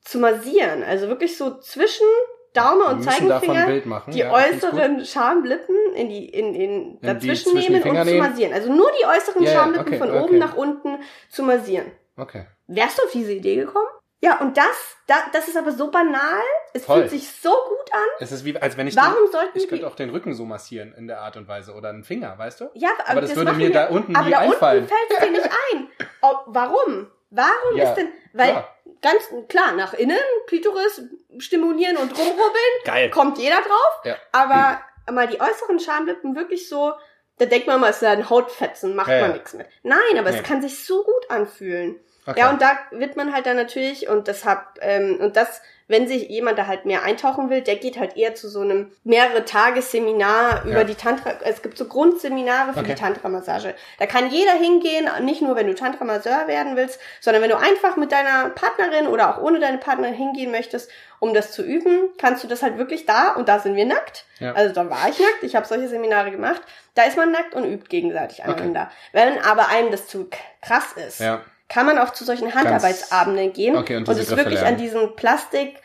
zu 0.04 0.18
massieren. 0.20 0.84
Also 0.84 1.08
wirklich 1.10 1.38
so 1.38 1.60
zwischen 1.60 2.08
Daumen 2.53 2.82
und 2.82 3.03
Zeigefinger 3.03 4.01
die 4.08 4.20
ja, 4.20 4.32
äußeren 4.32 5.06
Schamlippen 5.06 5.75
in 5.96 6.10
die 6.10 6.25
in, 6.29 6.56
in 6.56 7.00
dazwischen 7.01 7.51
zwischen 7.51 7.74
die 7.74 7.79
nehmen 7.79 7.98
und 7.98 8.08
zu 8.08 8.15
massieren. 8.15 8.53
Also 8.53 8.74
nur 8.74 8.89
die 9.00 9.06
äußeren 9.06 9.44
Ja, 9.44 9.51
ja, 9.51 9.60
Schamlippen 9.60 9.88
okay, 9.88 9.98
von 9.98 10.10
okay. 10.12 10.20
oben 10.20 10.38
nach 10.38 10.56
unten 10.56 10.98
zu 11.29 11.44
massieren. 11.44 11.91
Okay. 12.18 12.46
Wärst 12.68 12.98
du 12.98 13.03
auf 13.03 13.12
diese 13.12 13.34
Idee 13.34 13.56
gekommen? 13.56 13.88
Ja, 14.22 14.41
und 14.41 14.58
das, 14.58 14.98
da, 15.08 15.15
das 15.32 15.48
ist 15.48 15.56
aber 15.56 15.72
so 15.72 15.91
banal. 15.91 16.41
Es 16.74 16.86
Voll. 16.86 17.00
fühlt 17.00 17.12
sich 17.12 17.32
so 17.32 17.50
gut 17.51 17.94
an. 17.94 18.03
Es 18.20 18.34
ist 18.34 18.44
wie, 18.44 18.58
als 18.58 18.75
wenn 18.75 18.86
ich 18.88 18.96
Warum 18.98 19.24
den, 19.25 19.32
sollten 19.32 19.58
ich 19.58 19.70
könnte 19.70 19.88
auch 19.88 19.96
den 19.96 20.10
Rücken 20.10 20.34
so 20.34 20.44
massieren 20.46 20.94
in 20.98 21.08
der 21.08 21.22
Art 21.22 21.38
und 21.38 21.48
Weise 21.48 21.74
oder 21.74 21.89
einen 21.89 22.03
Finger, 22.03 22.38
weißt 22.38 22.60
du? 22.60 22.70
Ja, 22.74 22.89
Aber 23.08 23.22
das 23.22 23.34
würde 23.36 23.51
machen 23.51 23.60
mir 23.63 23.72
da 23.72 23.88
unten 23.88 24.15
aber 24.15 24.25
nie 24.25 24.32
da 24.32 24.39
einfallen. 24.39 24.84
unten 24.84 24.94
fällt 24.94 25.12
es 25.22 25.25
dir 25.25 25.32
nicht 25.32 25.50
ein. 25.74 25.88
Oh, 26.22 26.36
warum? 26.48 27.08
Warum 27.29 27.77
Ja, 27.77 27.86
ist 27.86 27.96
denn, 27.96 28.10
weil 28.34 28.50
klar. 28.50 28.75
Ganz 29.01 29.29
klar, 29.48 29.74
nach 29.74 29.93
innen, 29.93 30.17
Klitoris 30.48 31.01
stimulieren 31.38 31.98
und 31.98 32.17
rumrubbeln, 32.17 32.84
Geil. 32.86 33.10
kommt 33.10 33.38
jeder 33.38 33.62
drauf. 33.62 34.00
Ja. 34.03 34.15
Aber 34.31 34.81
mal 35.12 35.27
die 35.27 35.39
äußeren 35.41 35.79
Schamlippen 35.79 36.36
wirklich 36.36 36.67
so, 36.69 36.93
da 37.38 37.46
denkt 37.46 37.67
man 37.67 37.79
mal, 37.79 37.89
es 37.89 37.98
ist 37.98 38.01
ja 38.03 38.12
ein 38.12 38.29
Hautfetzen, 38.29 38.96
macht 38.96 39.10
Ja, 39.10 39.22
man 39.22 39.29
ja. 39.31 39.36
nichts 39.38 39.53
mit. 39.53 39.67
Nein, 39.84 40.17
aber 40.17 40.31
Nee. 40.31 40.38
es 40.38 40.43
kann 40.43 40.62
sich 40.62 40.86
so 40.86 41.03
gut 41.03 41.29
anfühlen. 41.31 42.00
Okay. 42.30 42.40
Ja, 42.40 42.50
und 42.50 42.62
da 42.62 42.72
wird 42.92 43.16
man 43.18 43.34
halt 43.34 43.46
dann 43.46 43.56
natürlich, 43.58 44.08
und 44.10 44.28
das 44.28 44.46
hab, 44.46 44.78
ähm, 44.82 45.18
und 45.20 45.36
das 45.36 45.62
wenn 45.92 46.08
sich 46.08 46.30
jemand 46.30 46.60
da 46.60 46.68
halt 46.68 46.86
mehr 46.86 47.02
eintauchen 47.02 47.50
will, 47.50 47.62
der 47.62 47.76
geht 47.78 47.98
halt 48.00 48.16
eher 48.16 48.36
zu 48.36 48.48
so 48.48 48.62
einem 48.62 48.92
mehrere 49.04 49.44
Tagesseminar 49.44 50.64
über 50.66 50.80
Ja. 50.80 50.84
die 50.84 50.94
Tantra. 50.94 51.32
Es 51.44 51.64
gibt 51.64 51.80
so 51.80 51.86
Grundseminare 51.86 52.74
für 52.74 52.82
Okay. 52.82 52.90
die 52.90 53.02
Tantra-Massage. 53.02 53.74
Da 53.98 54.06
kann 54.06 54.30
jeder 54.30 54.52
hingehen, 54.52 55.10
nicht 55.22 55.42
nur 55.42 55.56
wenn 55.56 55.66
du 55.66 55.74
Tantra-Masseur 55.74 56.48
werden 56.48 56.76
willst, 56.76 57.00
sondern 57.22 57.42
wenn 57.42 57.50
du 57.50 57.58
einfach 57.58 57.98
mit 57.98 58.12
deiner 58.12 58.50
Partnerin 58.52 59.08
oder 59.08 59.36
auch 59.36 59.42
ohne 59.42 59.60
deine 59.60 59.80
Partnerin 59.80 60.14
hingehen 60.14 60.52
möchtest, 60.52 60.92
um 61.20 61.34
das 61.34 61.52
zu 61.52 61.64
üben, 61.64 62.10
kannst 62.20 62.44
du 62.44 62.48
das 62.48 62.62
halt 62.62 62.78
wirklich 62.78 63.08
da 63.08 63.32
und 63.34 63.50
da 63.50 63.58
sind 63.58 63.76
wir 63.76 63.86
nackt. 63.86 64.26
Ja. 64.40 64.54
Also 64.54 64.74
da 64.76 64.88
war 64.92 65.10
ich 65.10 65.20
nackt, 65.20 65.42
ich 65.42 65.56
habe 65.56 65.66
solche 65.66 65.88
Seminare 65.88 66.30
gemacht. 66.30 66.62
Da 66.94 67.04
ist 67.04 67.18
man 67.18 67.32
nackt 67.32 67.56
und 67.56 67.66
übt 67.66 67.88
gegenseitig 67.90 68.44
aneinander. 68.44 68.92
Wenn 69.12 69.40
aber 69.44 69.70
einem 69.70 69.90
das 69.90 70.06
zu 70.08 70.30
krass 70.62 70.94
ist, 70.94 71.20
Ja. 71.20 71.42
Kann 71.70 71.86
man 71.86 71.98
auch 71.98 72.12
zu 72.14 72.26
solchen 72.26 72.54
Handarbeitsabenden 72.54 73.54
gehen 73.54 73.76
Okay, 73.78 73.96
und 73.96 74.10
und, 74.10 74.18
es 74.18 74.30
wirklich 74.30 74.60
lernen. 74.62 74.76
an 74.76 74.78
diesen 74.78 75.16
Plastik 75.16 75.76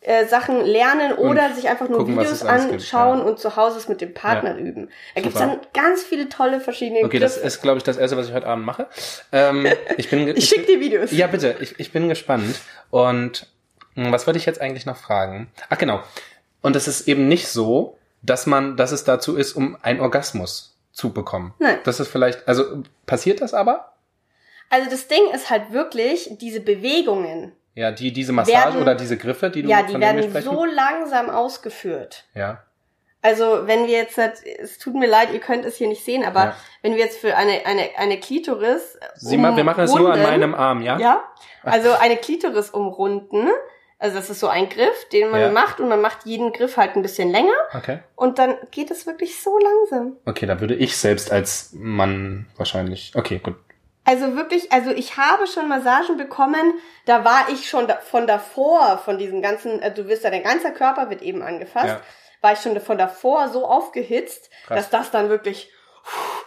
äh, 0.00 0.26
Sachen 0.26 0.64
lernen 0.64 1.12
oder 1.14 1.52
sich 1.54 1.68
einfach 1.68 1.88
nur 1.88 1.98
gucken, 1.98 2.18
Videos 2.18 2.42
alles 2.44 2.62
gibt, 2.62 2.74
anschauen 2.74 3.18
ja. 3.18 3.24
und 3.24 3.38
zu 3.40 3.56
Hause 3.56 3.78
es 3.78 3.88
mit 3.88 4.00
dem 4.00 4.14
Partner 4.14 4.52
Ja. 4.52 4.56
üben. 4.58 4.90
Da 5.14 5.20
gibt's 5.22 5.38
dann 5.38 5.58
ganz 5.74 6.02
viele 6.02 6.28
tolle 6.28 6.60
verschiedene 6.60 7.04
Okay, 7.04 7.18
das 7.18 7.34
Griffe. 7.34 7.46
ist, 7.46 7.62
glaube 7.62 7.78
ich, 7.78 7.84
das 7.84 7.96
Erste, 7.96 8.16
was 8.16 8.28
ich 8.28 8.34
heute 8.34 8.46
Abend 8.46 8.64
mache. 8.64 8.86
Ähm, 9.32 9.66
ich 9.96 10.08
bin, 10.10 10.28
ich 10.28 10.48
schick 10.48 10.66
dir 10.66 10.78
Videos. 10.80 11.10
Ja, 11.10 11.26
bitte. 11.26 11.56
Ich, 11.60 11.78
ich 11.80 11.90
bin 11.92 12.08
gespannt. 12.08 12.60
Und 12.90 13.48
mh, 13.96 14.12
was 14.12 14.26
wollte 14.26 14.38
ich 14.38 14.46
jetzt 14.46 14.60
eigentlich 14.60 14.86
noch 14.86 14.96
fragen? 14.96 15.48
Ach, 15.68 15.78
genau. 15.78 16.00
Und 16.62 16.76
es 16.76 16.86
ist 16.88 17.08
eben 17.08 17.26
nicht 17.28 17.48
so, 17.48 17.98
dass 18.22 18.46
man, 18.46 18.76
dass 18.76 18.92
es 18.92 19.02
dazu 19.04 19.36
ist, 19.36 19.52
um 19.54 19.76
einen 19.82 20.00
Orgasmus 20.00 20.76
zu 20.92 21.12
bekommen. 21.12 21.54
Nein. 21.58 21.78
Das 21.84 21.98
ist 22.00 22.08
vielleicht, 22.08 22.46
also 22.48 22.82
passiert 23.06 23.40
das 23.40 23.52
aber? 23.54 23.92
Also 24.70 24.90
das 24.90 25.08
Ding 25.08 25.22
ist 25.34 25.50
halt 25.50 25.72
wirklich 25.72 26.30
diese 26.40 26.60
Bewegungen. 26.60 27.52
Ja, 27.74 27.90
die, 27.92 28.12
diese 28.12 28.32
Massage 28.32 28.56
Werden- 28.74 28.82
oder 28.82 28.94
diese 28.94 29.16
Griffe, 29.16 29.50
die 29.50 29.62
du 29.62 29.68
Ja, 29.68 29.82
die 29.82 29.98
werden 29.98 30.42
so 30.42 30.64
langsam 30.64 31.30
ausgeführt. 31.30 32.24
Ja. 32.34 32.62
Also 33.22 33.66
wenn 33.66 33.86
wir 33.86 33.94
jetzt, 33.98 34.16
es 34.18 34.78
tut 34.78 34.94
mir 34.94 35.08
leid, 35.08 35.32
ihr 35.32 35.40
könnt 35.40 35.64
es 35.64 35.76
hier 35.76 35.88
nicht 35.88 36.04
sehen, 36.04 36.24
aber 36.24 36.40
Ja. 36.44 36.56
wenn 36.82 36.92
wir 36.94 37.00
jetzt 37.00 37.18
für 37.18 37.36
eine 37.36 37.66
eine 37.66 37.90
eine 37.96 38.18
Klitoris 38.20 38.96
Sieh 39.16 39.36
mal, 39.36 39.56
wir 39.56 39.64
machen 39.64 39.82
es 39.84 39.90
nur 39.94 40.12
an 40.12 40.18
umrunden- 40.20 40.22
meinem 40.30 40.54
Arm, 40.54 40.82
ja? 40.82 40.98
Ja. 40.98 41.24
Also 41.64 41.92
eine 41.92 42.16
Klitoris 42.16 42.70
umrunden. 42.70 43.48
Also 44.00 44.16
das 44.16 44.30
ist 44.30 44.38
so 44.38 44.46
ein 44.46 44.68
Griff, 44.68 45.08
den 45.12 45.30
man 45.30 45.40
Ja. 45.40 45.50
macht 45.50 45.80
und 45.80 45.88
man 45.88 46.00
macht 46.00 46.24
jeden 46.24 46.52
Griff 46.52 46.76
halt 46.76 46.94
ein 46.94 47.02
bisschen 47.02 47.30
länger 47.30 47.52
Okay. 47.76 47.98
und 48.14 48.38
dann 48.38 48.56
geht 48.70 48.92
es 48.92 49.06
wirklich 49.06 49.40
so 49.42 49.58
langsam. 49.58 50.16
Okay, 50.24 50.46
da 50.46 50.60
würde 50.60 50.76
ich 50.76 50.96
selbst 50.96 51.32
als 51.32 51.70
Mann 51.72 52.46
wahrscheinlich. 52.56 53.12
Okay, 53.16 53.40
gut. 53.42 53.56
Also 54.08 54.36
wirklich, 54.36 54.72
also 54.72 54.90
ich 54.90 55.18
habe 55.18 55.46
schon 55.46 55.68
Massagen 55.68 56.16
bekommen, 56.16 56.72
da 57.04 57.24
war 57.26 57.50
ich 57.50 57.68
schon 57.68 57.86
von 58.10 58.26
davor, 58.26 58.98
von 59.04 59.18
diesem 59.18 59.42
ganzen, 59.42 59.82
äh, 59.82 59.92
du 59.92 60.08
wirst 60.08 60.24
ja, 60.24 60.30
dein 60.30 60.42
ganzer 60.42 60.70
Körper 60.70 61.10
wird 61.10 61.20
eben 61.20 61.42
angefasst, 61.42 61.86
Ja. 61.88 62.00
war 62.40 62.52
ich 62.54 62.60
schon 62.60 62.80
von 62.80 62.96
davor 62.96 63.48
so 63.50 63.66
aufgehitzt, 63.66 64.48
Krass. 64.66 64.76
dass 64.78 64.90
das 64.90 65.10
dann 65.10 65.28
wirklich, 65.28 65.70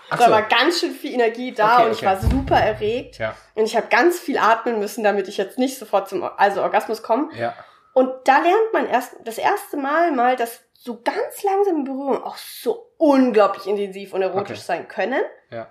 Ach 0.09 0.17
da 0.17 0.25
so. 0.25 0.31
war 0.31 0.41
ganz 0.41 0.79
schön 0.79 0.91
viel 0.91 1.13
Energie 1.13 1.51
da 1.53 1.75
Okay, 1.77 1.85
und 1.85 1.91
ich 1.91 1.97
okay. 1.99 2.05
war 2.07 2.17
super 2.19 2.57
erregt 2.59 3.19
Ja. 3.19 3.35
und 3.53 3.65
ich 3.65 3.75
habe 3.77 3.87
ganz 3.89 4.19
viel 4.19 4.39
atmen 4.39 4.79
müssen, 4.79 5.03
damit 5.03 5.27
ich 5.27 5.37
jetzt 5.37 5.59
nicht 5.59 5.77
sofort 5.77 6.09
zum 6.09 6.23
also 6.23 6.63
Orgasmus 6.63 7.03
komme. 7.03 7.29
Ja. 7.35 7.53
Und 7.93 8.09
da 8.27 8.39
lernt 8.39 8.73
man 8.73 8.87
erst 8.87 9.15
das 9.25 9.37
erste 9.37 9.77
Mal 9.77 10.11
mal, 10.11 10.35
dass 10.35 10.61
so 10.73 10.99
ganz 11.03 11.43
langsame 11.43 11.83
Berührungen 11.83 12.23
auch 12.23 12.37
so 12.37 12.87
unglaublich 12.97 13.67
intensiv 13.67 14.13
und 14.13 14.23
erotisch 14.23 14.57
Okay. 14.57 14.65
sein 14.65 14.87
können. 14.87 15.21
Ja. 15.51 15.67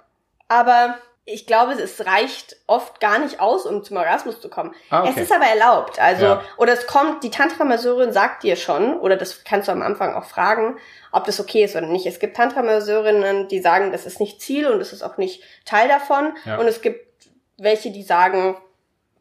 Aber 0.47 0.99
ich 1.33 1.47
glaube, 1.47 1.73
es 1.73 2.05
reicht 2.07 2.57
oft 2.67 3.01
gar 3.01 3.19
nicht 3.19 3.41
aus, 3.41 3.67
um 3.67 3.83
zum 3.85 3.97
Orgasmus 3.97 4.41
zu 4.41 4.49
kommen. 4.49 4.75
Ah, 4.91 5.03
okay. 5.03 5.13
Es 5.15 5.23
ist 5.23 5.33
aber 5.33 5.47
erlaubt. 5.47 5.99
Also, 5.99 6.25
Ja. 6.25 6.43
oder 6.57 6.73
es 6.73 6.87
kommt, 6.87 7.23
die 7.25 7.31
Tantra-Masseurin 7.31 8.13
sagt 8.13 8.43
dir 8.43 8.57
schon, 8.57 8.99
oder 8.99 9.17
das 9.17 9.45
kannst 9.45 9.69
du 9.69 9.73
am 9.73 9.83
Anfang 9.83 10.15
auch 10.15 10.25
fragen, 10.25 10.79
ob 11.13 11.25
das 11.25 11.41
okay 11.41 11.65
ist 11.65 11.77
oder 11.77 11.87
nicht. 11.87 12.07
Es 12.07 12.19
gibt 12.19 12.37
Tantra-Masseurinnen, 12.37 13.49
die 13.49 13.61
sagen, 13.61 13.93
das 13.93 14.07
ist 14.07 14.21
nicht 14.21 14.41
Ziel 14.41 14.67
und 14.69 14.79
das 14.79 14.93
ist 14.93 15.03
auch 15.03 15.17
nicht 15.17 15.43
Teil 15.65 15.89
davon. 15.89 16.35
Ja. 16.45 16.59
Und 16.59 16.67
es 16.67 16.81
gibt 16.83 17.07
welche, 17.59 17.91
die 17.91 18.03
sagen, 18.03 18.57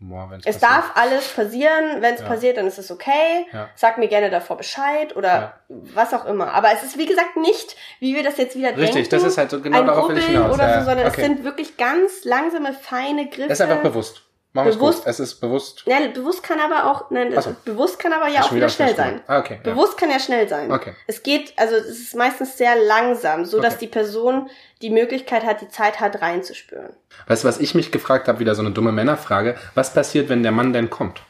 Boah, 0.01 0.29
es 0.37 0.45
passiert. 0.45 0.63
darf 0.63 0.91
alles 0.95 1.27
passieren, 1.33 2.01
wenn 2.01 2.13
es 2.15 2.21
Ja. 2.21 2.27
passiert, 2.27 2.55
dann 2.57 2.67
ist 2.67 2.77
es 2.79 2.89
okay. 2.89 3.45
Ja. 3.51 3.67
Sag 3.75 3.97
mir 3.97 4.07
gerne 4.07 4.29
davor 4.29 4.55
Bescheid 4.55 5.13
oder 5.17 5.27
Ja. 5.27 5.53
was 5.67 6.13
auch 6.13 6.25
immer. 6.25 6.53
Aber 6.53 6.71
es 6.73 6.83
ist 6.83 6.97
wie 6.97 7.05
gesagt 7.05 7.35
nicht, 7.35 7.75
wie 7.99 8.15
wir 8.15 8.23
das 8.23 8.37
jetzt 8.37 8.55
wieder 8.55 8.69
Richtig, 8.77 8.93
denken. 8.93 9.09
das 9.11 9.23
ist 9.23 9.37
halt 9.37 9.51
so, 9.51 9.59
genau 9.59 9.79
ein 9.81 9.87
darauf 9.87 10.07
will 10.09 10.17
ich 10.17 10.23
Rubbeln 10.23 10.41
hinaus. 10.43 10.55
oder 10.55 10.79
so, 10.79 10.85
sondern 10.85 11.07
okay. 11.07 11.21
es 11.21 11.27
sind 11.27 11.43
wirklich 11.43 11.75
ganz 11.75 12.23
langsame, 12.23 12.71
feine 12.73 13.27
Griffe. 13.27 13.51
Es 13.51 13.59
ist 13.59 13.61
einfach 13.61 13.81
bewusst. 13.83 14.23
Machen 14.51 14.71
Bewusst-. 14.71 15.03
Es 15.05 15.19
ist 15.19 15.35
bewusst. 15.35 15.83
Ja, 15.85 15.99
bewusst 16.11 16.41
kann 16.41 16.59
aber 16.59 16.89
auch, 16.89 17.11
nein, 17.11 17.39
so. 17.39 17.55
bewusst 17.65 17.99
kann 17.99 18.13
aber 18.13 18.27
ja 18.29 18.41
auch 18.41 18.45
wieder 18.45 18.55
wieder 18.55 18.69
schnell 18.69 18.95
sein. 18.95 19.21
Ah, 19.27 19.37
okay. 19.39 19.59
Ja. 19.63 19.71
Bewusst 19.73 19.95
kann 19.97 20.09
ja 20.09 20.19
schnell 20.19 20.49
sein. 20.49 20.71
Okay. 20.71 20.95
Es 21.05 21.21
geht, 21.21 21.53
also 21.57 21.75
es 21.75 21.99
ist 21.99 22.15
meistens 22.15 22.57
sehr 22.57 22.75
langsam, 22.75 23.45
so 23.45 23.61
dass 23.61 23.75
Okay. 23.75 23.85
die 23.85 23.91
Person 23.91 24.49
die 24.81 24.89
Möglichkeit 24.89 25.45
hat, 25.45 25.61
die 25.61 25.69
Zeit 25.69 25.99
hat, 25.99 26.21
reinzuspüren. 26.23 26.93
Weißt 27.27 27.43
du, 27.43 27.47
was 27.47 27.59
ich 27.59 27.75
mich 27.75 27.91
gefragt 27.91 28.27
habe, 28.27 28.39
wieder 28.39 28.55
so 28.55 28.61
eine 28.63 28.71
dumme 28.71 28.91
Männerfrage. 28.91 29.55
Was 29.75 29.93
passiert, 29.93 30.29
wenn 30.29 30.41
der 30.41 30.51
Mann 30.51 30.73
denn 30.73 30.89
kommt? 30.89 31.21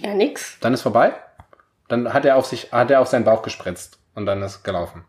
Ja, 0.00 0.12
nix. 0.12 0.58
Dann 0.60 0.74
ist 0.74 0.82
vorbei? 0.82 1.14
Dann 1.88 2.12
hat 2.12 2.24
er 2.26 2.36
auf 2.36 2.46
sich, 2.46 2.70
hat 2.72 2.90
er 2.90 3.00
auf 3.00 3.08
seinen 3.08 3.24
Bauch 3.24 3.42
gespritzt 3.42 3.98
und 4.14 4.26
dann 4.26 4.42
ist 4.42 4.62
gelaufen. 4.62 5.04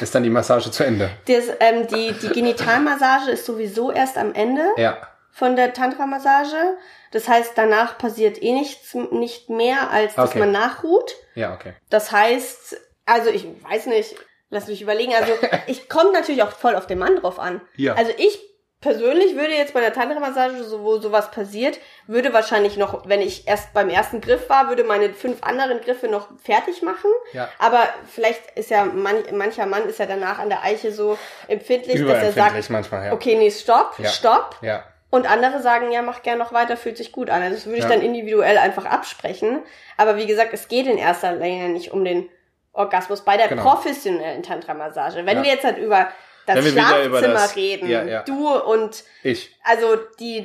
Ist 0.00 0.14
dann 0.14 0.22
die 0.22 0.30
Massage 0.30 0.70
zu 0.70 0.84
Ende? 0.84 1.10
Das, 1.26 1.44
ähm, 1.60 1.86
die, 1.86 2.12
die 2.12 2.28
Genitalmassage 2.28 3.30
ist 3.30 3.46
sowieso 3.46 3.90
erst 3.90 4.18
am 4.18 4.34
Ende. 4.34 4.62
Ja. 4.76 4.98
Von 5.30 5.56
der 5.56 5.72
Tantra-Massage. 5.72 6.76
Das 7.12 7.28
heißt, 7.28 7.52
danach 7.56 7.98
passiert 7.98 8.42
eh 8.42 8.52
nichts, 8.52 8.94
nicht 8.94 9.50
mehr, 9.50 9.90
als 9.90 10.14
dass 10.14 10.30
Okay. 10.30 10.40
man 10.40 10.52
nachruht. 10.52 11.14
Ja, 11.34 11.54
okay. 11.54 11.74
Das 11.90 12.12
heißt, 12.12 12.76
also 13.06 13.30
ich 13.30 13.46
weiß 13.68 13.86
nicht, 13.86 14.14
lass 14.50 14.66
mich 14.66 14.82
überlegen. 14.82 15.14
Also 15.14 15.32
ich 15.66 15.88
kommt 15.88 16.12
natürlich 16.12 16.42
auch 16.42 16.50
voll 16.52 16.74
auf 16.74 16.86
den 16.86 16.98
Mann 16.98 17.16
drauf 17.16 17.38
an. 17.38 17.60
Ja. 17.76 17.94
Also 17.94 18.12
ich 18.16 18.38
persönlich 18.80 19.34
würde 19.34 19.54
jetzt 19.54 19.74
bei 19.74 19.80
der 19.80 19.92
Tantra-Massage, 19.92 20.62
so, 20.62 20.82
wo 20.84 20.98
sowas 20.98 21.32
passiert, 21.32 21.80
würde 22.06 22.32
wahrscheinlich 22.32 22.76
noch, 22.76 23.08
wenn 23.08 23.20
ich 23.20 23.48
erst 23.48 23.72
beim 23.72 23.88
ersten 23.88 24.20
Griff 24.20 24.48
war, 24.48 24.68
würde 24.68 24.84
meine 24.84 25.12
fünf 25.14 25.42
anderen 25.42 25.80
Griffe 25.80 26.06
noch 26.06 26.28
fertig 26.44 26.82
machen. 26.82 27.10
Ja. 27.32 27.48
Aber 27.58 27.88
vielleicht 28.06 28.40
ist 28.56 28.70
ja 28.70 28.84
man, 28.84 29.16
mancher 29.32 29.66
Mann 29.66 29.88
ist 29.88 29.98
ja 29.98 30.06
danach 30.06 30.38
an 30.38 30.48
der 30.48 30.62
Eiche 30.62 30.92
so 30.92 31.18
empfindlich, 31.48 32.00
dass 32.06 32.22
er 32.22 32.32
sagt, 32.32 32.70
manchmal, 32.70 33.06
ja. 33.06 33.12
okay, 33.12 33.34
nee, 33.36 33.50
stopp, 33.50 33.94
Ja. 33.98 34.08
stopp. 34.10 34.56
Ja. 34.62 34.84
Und 35.10 35.30
andere 35.30 35.62
sagen, 35.62 35.90
ja, 35.90 36.02
mach 36.02 36.22
gern 36.22 36.38
noch 36.38 36.52
weiter, 36.52 36.76
fühlt 36.76 36.96
sich 36.98 37.12
gut 37.12 37.30
an. 37.30 37.40
Also 37.42 37.54
Das 37.56 37.64
würde 37.66 37.78
ich 37.78 37.84
Ja. 37.84 37.88
dann 37.90 38.02
individuell 38.02 38.58
einfach 38.58 38.84
absprechen. 38.84 39.62
Aber 39.96 40.16
wie 40.16 40.26
gesagt, 40.26 40.50
es 40.52 40.68
geht 40.68 40.86
in 40.86 40.98
erster 40.98 41.32
Linie 41.32 41.70
nicht 41.70 41.92
um 41.92 42.04
den 42.04 42.28
Orgasmus 42.74 43.22
bei 43.24 43.36
der 43.36 43.48
Genau. 43.48 43.62
professionellen 43.62 44.42
Tantra-Massage. 44.42 45.24
Wenn 45.24 45.38
Ja. 45.38 45.42
wir 45.44 45.50
jetzt 45.52 45.64
halt 45.64 45.78
über 45.78 46.08
das 46.46 46.58
Schlafzimmer 46.66 47.04
über 47.04 47.20
das- 47.22 47.56
reden, 47.56 47.88
Ja, 47.88 48.22
du 48.22 48.48
und 48.54 49.02
Ich. 49.22 49.56
also 49.64 49.96
die. 50.20 50.42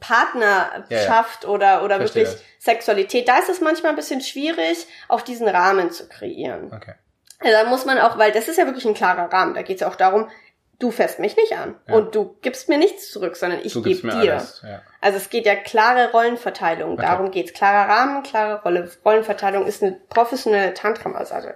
Partnerschaft 0.00 1.44
oder, 1.44 1.84
oder 1.84 1.96
Verstehe 1.96 2.24
wirklich. 2.26 2.42
Sexualität, 2.58 3.28
da 3.28 3.38
ist 3.38 3.48
es 3.48 3.60
manchmal 3.60 3.90
ein 3.92 3.96
bisschen 3.96 4.20
schwierig, 4.20 4.86
auch 5.08 5.20
diesen 5.20 5.46
Rahmen 5.46 5.90
zu 5.90 6.08
kreieren. 6.08 6.72
Okay. 6.74 6.94
Also 7.40 7.52
da 7.52 7.64
muss 7.68 7.84
man 7.84 7.98
auch, 7.98 8.16
weil 8.16 8.32
das 8.32 8.48
ist 8.48 8.56
ja 8.56 8.64
wirklich 8.66 8.86
ein 8.86 8.94
klarer 8.94 9.30
Rahmen. 9.32 9.54
Da 9.54 9.62
geht 9.62 9.76
es 9.76 9.80
ja 9.82 9.88
auch 9.88 9.96
darum, 9.96 10.30
du 10.78 10.90
fässt 10.90 11.18
mich 11.20 11.36
nicht 11.36 11.56
an 11.56 11.74
Ja. 11.88 11.94
und 11.94 12.14
du 12.14 12.36
gibst 12.42 12.68
mir 12.68 12.78
nichts 12.78 13.10
zurück, 13.10 13.36
sondern 13.36 13.60
ich 13.62 13.74
gebe 13.74 14.08
dir. 14.08 14.14
alles. 14.34 14.62
Ja. 14.62 14.82
Also 15.00 15.18
es 15.18 15.30
geht 15.30 15.46
ja 15.46 15.54
klare 15.54 16.10
Rollenverteilung. 16.12 16.92
Okay. 16.94 17.02
Darum 17.02 17.30
geht's. 17.30 17.52
Klarer 17.52 17.88
Rahmen, 17.88 18.22
klare 18.22 18.62
Rolle. 18.62 18.90
Rollenverteilung 19.04 19.66
ist 19.66 19.82
eine 19.82 19.96
professionelle 20.08 20.74
Tantra-Massage. 20.74 21.54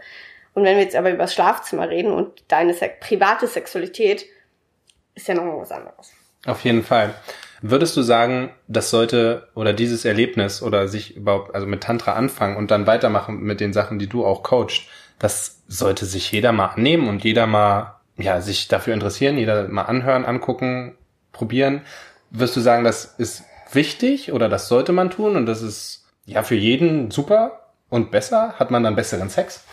Und 0.54 0.64
wenn 0.64 0.76
wir 0.76 0.82
jetzt 0.84 0.96
aber 0.96 1.10
über 1.10 1.24
das 1.24 1.34
Schlafzimmer 1.34 1.88
reden 1.88 2.12
und 2.12 2.42
deine 2.48 2.74
Sek 2.74 3.00
private 3.00 3.46
Sexualität, 3.46 4.26
ist 5.14 5.28
ja 5.28 5.34
noch 5.34 5.44
was 5.60 5.70
anderes. 5.72 6.12
Auf 6.46 6.64
jeden 6.64 6.82
Fall. 6.84 7.14
Würdest 7.60 7.96
du 7.96 8.02
sagen, 8.02 8.54
das 8.68 8.90
sollte 8.90 9.48
oder 9.54 9.72
dieses 9.72 10.04
Erlebnis 10.04 10.62
oder 10.62 10.86
sich 10.86 11.16
überhaupt, 11.16 11.54
also 11.54 11.66
mit 11.66 11.82
Tantra 11.82 12.12
anfangen 12.12 12.56
und 12.56 12.70
dann 12.70 12.86
weitermachen 12.86 13.40
mit 13.40 13.60
den 13.60 13.72
Sachen, 13.72 13.98
die 13.98 14.06
du 14.06 14.24
auch 14.24 14.42
coachst, 14.44 14.82
das 15.18 15.62
sollte 15.66 16.06
sich 16.06 16.30
jeder 16.30 16.52
mal 16.52 16.66
annehmen 16.66 17.08
und 17.08 17.24
jeder 17.24 17.46
mal, 17.48 17.97
ja, 18.18 18.40
sich 18.40 18.68
dafür 18.68 18.94
interessieren, 18.94 19.38
jeder 19.38 19.68
mal 19.68 19.82
anhören, 19.82 20.24
angucken, 20.26 20.98
probieren. 21.32 21.82
Wirst 22.30 22.56
du 22.56 22.60
sagen, 22.60 22.84
das 22.84 23.04
ist 23.04 23.44
wichtig 23.72 24.32
oder 24.32 24.48
das 24.48 24.68
sollte 24.68 24.92
man 24.92 25.10
tun 25.10 25.36
und 25.36 25.46
das 25.46 25.62
ist, 25.62 26.06
ja, 26.26 26.42
für 26.42 26.56
jeden 26.56 27.10
super 27.10 27.72
und 27.88 28.10
besser? 28.10 28.54
Hat 28.58 28.70
man 28.70 28.82
dann 28.82 28.96
besseren 28.96 29.30
Sex? 29.30 29.64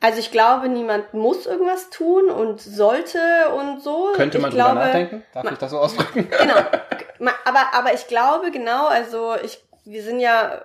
Also 0.00 0.18
ich 0.18 0.30
glaube, 0.30 0.68
niemand 0.68 1.14
muss 1.14 1.46
irgendwas 1.46 1.90
tun 1.90 2.30
und 2.30 2.60
sollte 2.60 3.18
und 3.56 3.82
so. 3.82 4.12
Könnte 4.14 4.38
ich 4.38 4.42
man 4.42 4.50
glaube, 4.50 4.70
drüber 4.70 4.84
nachdenken? 4.84 5.22
Darf 5.32 5.50
ich 5.50 5.58
das 5.58 5.70
so 5.70 5.78
ausdrücken? 5.78 6.28
Genau. 6.38 7.30
Aber, 7.46 7.72
aber 7.72 7.94
ich 7.94 8.06
glaube 8.06 8.50
genau, 8.50 8.86
also 8.86 9.34
ich, 9.42 9.64
wir 9.84 10.02
sind 10.02 10.20
ja, 10.20 10.62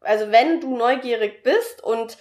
also 0.00 0.30
wenn 0.30 0.60
du 0.60 0.76
neugierig 0.76 1.42
bist 1.42 1.82
und 1.82 2.18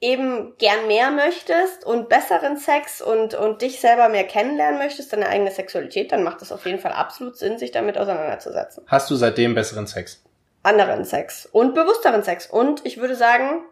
eben 0.00 0.56
gern 0.58 0.86
mehr 0.86 1.10
möchtest 1.10 1.84
und 1.84 2.08
besseren 2.08 2.56
Sex 2.56 3.02
und, 3.02 3.34
und 3.34 3.60
dich 3.60 3.80
selber 3.80 4.08
mehr 4.08 4.24
kennenlernen 4.24 4.78
möchtest, 4.78 5.12
deine 5.12 5.28
eigene 5.28 5.50
Sexualität, 5.50 6.10
dann 6.12 6.22
macht 6.22 6.40
es 6.40 6.52
auf 6.52 6.64
jeden 6.64 6.78
Fall 6.78 6.92
absolut 6.92 7.36
Sinn, 7.36 7.58
sich 7.58 7.70
damit 7.70 7.98
auseinanderzusetzen. 7.98 8.84
Hast 8.86 9.10
du 9.10 9.14
seitdem 9.16 9.54
besseren 9.54 9.86
Sex? 9.86 10.22
anderen 10.62 11.06
Sex 11.06 11.46
und 11.46 11.74
bewussteren 11.74 12.22
Sex 12.22 12.46
und 12.46 12.84
ich 12.84 12.98
würde 12.98 13.14
sagen 13.14 13.64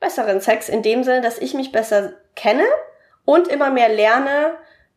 besseren 0.00 0.40
Sex 0.40 0.70
in 0.70 0.82
dem 0.82 1.04
Sinne, 1.04 1.20
dass 1.20 1.36
ich 1.36 1.52
mich 1.52 1.72
besser 1.72 2.14
kenne 2.34 2.64
und 3.26 3.48
immer 3.48 3.68
mehr 3.70 3.90
lerne 3.90 4.52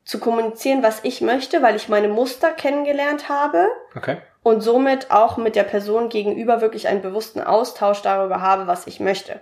zu 0.06 0.20
kommunizieren, 0.20 0.82
was 0.82 1.02
ich 1.04 1.20
möchte, 1.20 1.62
weil 1.62 1.76
ich 1.76 1.90
meine 1.90 2.08
Muster 2.08 2.52
kennengelernt 2.52 3.28
habe 3.28 3.68
Okay. 3.98 4.18
und 4.44 4.62
somit 4.62 5.12
auch 5.12 5.36
mit 5.36 5.58
der 5.58 5.64
Person 5.64 6.08
gegenüber 6.08 6.62
wirklich 6.62 6.88
einen 6.88 7.02
bewussten 7.02 7.42
Austausch 7.42 8.02
darüber 8.02 8.40
habe, 8.42 8.68
was 8.68 8.88
ich 8.88 9.02
möchte. 9.02 9.42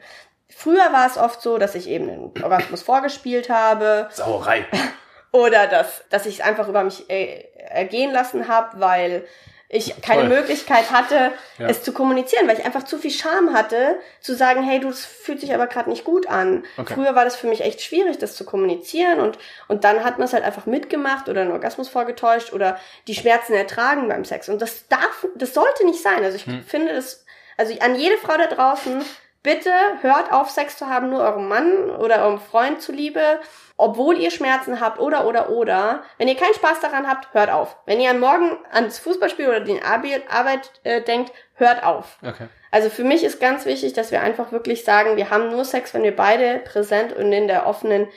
Früher 0.49 0.91
war 0.93 1.05
es 1.07 1.17
oft 1.17 1.41
so, 1.41 1.57
dass 1.57 1.75
ich 1.75 1.87
eben 1.89 2.07
den 2.07 2.43
Orgasmus 2.43 2.81
vorgespielt 2.81 3.49
habe 3.49 4.09
Sauerei. 4.11 4.65
oder 5.31 5.67
dass, 5.67 6.03
dass 6.09 6.25
ich 6.25 6.35
es 6.35 6.41
einfach 6.41 6.67
über 6.67 6.83
mich 6.83 7.09
äh, 7.09 7.45
ergehen 7.69 8.11
lassen 8.11 8.47
habe, 8.47 8.79
weil 8.79 9.27
ich 9.69 10.01
keine 10.01 10.21
Toll. 10.21 10.29
Möglichkeit 10.29 10.91
hatte, 10.91 11.33
Ja. 11.57 11.67
es 11.67 11.83
zu 11.83 11.91
kommunizieren, 11.91 12.47
weil 12.47 12.57
ich 12.57 12.63
einfach 12.65 12.83
zu 12.83 12.97
viel 12.97 13.11
Scham 13.11 13.51
hatte, 13.53 13.97
zu 14.21 14.33
sagen, 14.33 14.63
hey, 14.63 14.79
du, 14.79 14.87
das 14.87 15.03
fühlt 15.03 15.41
sich 15.41 15.53
aber 15.53 15.67
gerade 15.67 15.89
nicht 15.89 16.05
gut 16.05 16.27
an. 16.29 16.63
Okay. 16.77 16.93
Früher 16.93 17.15
war 17.15 17.25
das 17.25 17.35
für 17.35 17.47
mich 17.47 17.59
echt 17.59 17.81
schwierig, 17.81 18.17
das 18.17 18.37
zu 18.37 18.45
kommunizieren 18.45 19.19
und, 19.19 19.37
und 19.67 19.83
dann 19.83 20.05
hat 20.05 20.19
man 20.19 20.25
es 20.27 20.31
halt 20.33 20.45
einfach 20.45 20.67
mitgemacht 20.67 21.27
oder 21.27 21.41
einen 21.41 21.51
Orgasmus 21.51 21.89
vorgetäuscht 21.89 22.53
oder 22.53 22.79
die 23.09 23.15
Schmerzen 23.15 23.53
ertragen 23.53 24.07
beim 24.07 24.23
Sex. 24.23 24.47
Und 24.47 24.61
das 24.61 24.87
darf, 24.87 25.27
das 25.35 25.53
sollte 25.53 25.85
nicht 25.85 26.01
sein. 26.01 26.23
Also 26.23 26.37
ich 26.37 26.45
Hm. 26.45 26.63
finde 26.63 26.93
das, 26.95 27.25
also 27.57 27.77
an 27.81 27.95
jede 27.95 28.15
Frau 28.19 28.37
da 28.37 28.47
draußen, 28.47 29.03
bitte 29.47 29.71
hört 30.01 30.33
auf, 30.33 30.49
Sex 30.49 30.75
zu 30.75 30.87
haben, 30.87 31.09
nur 31.09 31.21
eurem 31.21 31.47
Mann 31.47 31.89
oder 31.89 32.25
eurem 32.25 32.37
Freund 32.37 32.81
zuliebe, 32.81 33.39
obwohl 33.77 34.17
ihr 34.17 34.29
Schmerzen 34.29 34.81
habt 34.81 34.99
oder 34.99 35.25
oder 35.25 35.49
oder. 35.49 36.03
Wenn 36.17 36.27
ihr 36.27 36.35
keinen 36.35 36.53
Spaß 36.53 36.81
daran 36.81 37.07
habt, 37.07 37.33
hört 37.33 37.49
auf. 37.49 37.77
Wenn 37.85 38.01
ihr 38.01 38.09
am 38.09 38.19
Morgen 38.19 38.57
ans 38.73 38.99
Fußballspiel 38.99 39.47
oder 39.47 39.61
die 39.61 39.81
Arbeit, 39.81 40.69
äh, 40.83 41.01
denkt, 41.01 41.31
hört 41.53 41.85
auf. 41.85 42.17
Okay. 42.21 42.49
Also 42.71 42.89
für 42.89 43.05
mich 43.05 43.23
ist 43.23 43.39
ganz 43.39 43.65
wichtig, 43.65 43.93
dass 43.93 44.11
wir 44.11 44.19
einfach 44.19 44.51
wirklich 44.51 44.83
sagen, 44.83 45.15
wir 45.15 45.29
haben 45.29 45.49
nur 45.49 45.63
Sex, 45.63 45.93
wenn 45.93 46.03
wir 46.03 46.13
beide 46.13 46.59
präsent 46.59 47.13
und 47.13 47.31
in 47.31 47.47
der 47.47 47.67
offenen 47.67 48.09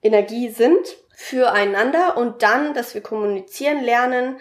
Energie 0.00 0.48
sind 0.48 0.96
füreinander 1.14 2.16
und 2.16 2.42
dann, 2.42 2.72
dass 2.72 2.94
wir 2.94 3.02
kommunizieren 3.02 3.84
lernen 3.84 4.40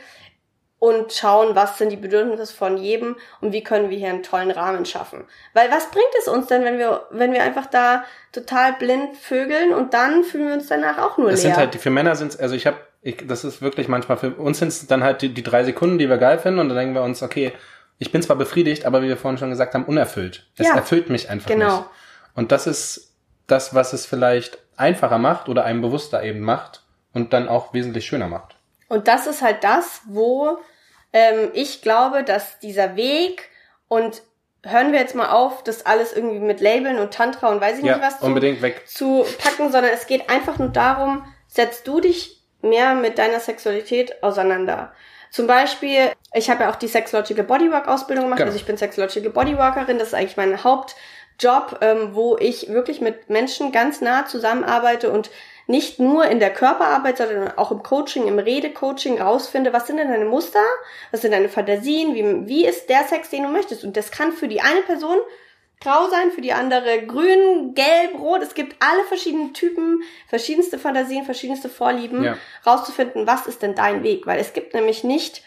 und 0.80 1.12
schauen, 1.14 1.56
was 1.56 1.78
sind 1.78 1.90
die 1.92 1.98
Bedürfnisse 1.98 2.54
von 2.56 2.78
jedem 2.78 3.18
und 3.42 3.52
wie 3.52 3.64
können 3.64 3.90
wir 3.90 3.98
hier 3.98 4.10
einen 4.10 4.24
tollen 4.24 4.50
Rahmen 4.52 4.86
schaffen. 4.86 5.26
Weil 5.54 5.70
was 5.72 5.92
bringt 5.92 6.08
es 6.20 6.28
uns 6.30 6.48
denn, 6.48 6.64
wenn 6.64 6.78
wir, 6.80 7.06
wenn 7.12 7.34
wir 7.34 7.44
einfach 7.44 7.66
da 7.66 8.04
total 8.32 8.74
blind 8.74 9.18
vögeln 9.18 9.74
und 9.74 9.94
dann 9.94 10.24
fühlen 10.24 10.48
wir 10.48 10.54
uns 10.54 10.68
danach 10.68 10.98
auch 10.98 11.18
nur 11.18 11.30
Es 11.32 11.44
leer. 11.44 11.52
sind 11.52 11.58
halt, 11.58 11.74
die- 11.74 11.80
für 11.80 11.90
Männer 11.90 12.16
sind 12.16 12.30
es, 12.30 12.40
also 12.40 12.56
ich 12.56 12.66
habe, 12.66 12.78
ich, 13.02 13.18
das 13.28 13.44
ist 13.44 13.62
wirklich 13.62 13.88
manchmal, 13.90 14.18
für 14.18 14.32
uns 14.36 14.60
sind 14.60 14.70
es 14.70 14.88
dann 14.88 15.04
halt 15.04 15.22
die, 15.22 15.34
die 15.34 15.44
drei 15.44 15.64
Sekunden, 15.66 15.98
die 15.98 16.10
wir 16.10 16.18
geil 16.18 16.40
finden 16.40 16.60
und 16.60 16.70
dann 16.70 16.78
denken 16.78 16.94
wir 16.96 17.04
uns, 17.04 17.22
okay, 17.24 17.52
ich 17.98 18.12
bin 18.14 18.22
zwar 18.22 18.38
befriedigt, 18.38 18.86
aber 18.86 19.02
wie 19.02 19.10
wir 19.10 19.18
vorhin 19.18 19.38
schon 19.38 19.50
gesagt 19.50 19.74
haben, 19.74 19.84
unerfüllt. 19.84 20.48
Es 20.58 20.68
Ja. 20.68 20.76
erfüllt 20.76 21.10
mich 21.10 21.30
einfach 21.30 21.50
Genau. 21.50 21.78
nicht. 21.80 21.86
Und 22.36 22.54
das 22.54 22.68
ist 22.68 23.14
das, 23.48 23.76
was 23.76 23.92
es 23.92 24.06
vielleicht 24.06 24.60
einfacher 24.78 25.18
macht 25.18 25.50
oder 25.50 25.66
einem 25.66 25.82
bewusster 25.82 26.24
eben 26.24 26.40
macht 26.40 26.84
und 27.14 27.34
dann 27.34 27.50
auch 27.50 27.74
wesentlich 27.74 28.06
schöner 28.06 28.28
macht. 28.30 28.56
Und 28.90 29.08
das 29.08 29.28
ist 29.28 29.42
halt 29.42 29.64
das, 29.64 30.02
wo 30.06 30.58
ähm, 31.14 31.52
ich 31.54 31.82
glaube, 31.82 32.24
dass 32.24 32.60
dieser 32.60 32.96
Weg 32.96 33.50
und 33.88 34.22
hören 34.64 34.92
wir 34.92 35.00
jetzt 35.00 35.16
mal 35.16 35.30
auf, 35.30 35.64
das 35.64 35.86
alles 35.86 36.12
irgendwie 36.14 36.40
mit 36.40 36.60
Labeln 36.60 37.00
und 37.00 37.14
Tantra 37.14 37.48
und 37.50 37.62
weiß 37.62 37.80
ich 37.80 37.86
Ja, 37.86 37.96
nicht 37.96 38.06
was 38.06 38.20
zu, 38.20 38.26
zu 38.86 39.26
packen, 39.38 39.72
sondern 39.72 39.92
es 39.94 40.06
geht 40.06 40.30
einfach 40.30 40.58
nur 40.58 40.68
darum, 40.70 41.26
setzt 41.48 41.88
du 41.88 42.02
dich 42.02 42.42
mehr 42.62 42.94
mit 42.94 43.18
deiner 43.18 43.40
Sexualität 43.40 44.22
auseinander. 44.22 44.92
Zum 45.32 45.48
Beispiel, 45.48 46.12
ich 46.34 46.50
habe 46.50 46.64
ja 46.64 46.72
auch 46.72 46.76
die 46.76 46.88
Sexological 46.88 47.46
Bodywork 47.46 47.88
Ausbildung 47.88 48.26
gemacht, 48.26 48.40
Genau. 48.40 48.48
also 48.50 48.60
ich 48.60 48.66
bin 48.66 48.78
Sexological 48.78 49.32
Bodyworkerin, 49.32 50.00
das 50.00 50.10
ist 50.10 50.14
eigentlich 50.14 50.38
mein 50.38 50.64
Hauptjob, 50.64 51.78
ähm, 51.82 52.10
wo 52.14 52.36
ich 52.38 52.70
wirklich 52.70 53.00
mit 53.00 53.30
Menschen 53.30 53.72
ganz 53.72 54.02
nah 54.02 54.26
zusammenarbeite 54.26 55.10
und 55.12 55.30
nicht 55.70 56.00
nur 56.00 56.26
in 56.26 56.40
der 56.40 56.52
Körperarbeit, 56.52 57.18
sondern 57.20 57.56
auch 57.58 57.72
im 57.72 57.84
Coaching, 57.84 58.28
im 58.28 58.40
Redecoaching 58.40 59.22
rausfinde, 59.22 59.72
was 59.72 59.86
sind 59.86 59.98
denn 59.98 60.10
deine 60.10 60.26
Muster, 60.26 60.64
was 61.12 61.22
sind 61.22 61.32
deine 61.32 61.48
Fantasien, 61.48 62.16
wie, 62.16 62.48
wie 62.48 62.66
ist 62.66 62.90
der 62.90 63.04
Sex, 63.04 63.30
den 63.30 63.44
du 63.44 63.50
möchtest. 63.50 63.84
Und 63.84 63.96
das 63.96 64.10
kann 64.10 64.32
für 64.32 64.48
die 64.48 64.62
eine 64.62 64.82
Person 64.82 65.18
grau 65.80 66.10
sein, 66.10 66.32
für 66.32 66.42
die 66.42 66.54
andere 66.54 67.06
grün, 67.06 67.76
gelb, 67.76 68.20
rot. 68.20 68.42
Es 68.42 68.56
gibt 68.56 68.76
alle 68.80 69.04
verschiedenen 69.04 69.54
Typen, 69.54 70.02
verschiedenste 70.28 70.80
Fantasien, 70.80 71.24
verschiedenste 71.24 71.70
Vorlieben, 71.70 72.24
Ja. 72.24 72.38
rauszufinden, 72.66 73.28
was 73.28 73.46
ist 73.46 73.62
denn 73.62 73.76
dein 73.76 74.02
Weg. 74.04 74.26
Weil 74.26 74.40
es 74.40 74.54
gibt 74.54 74.74
nämlich 74.74 75.04
nicht 75.04 75.44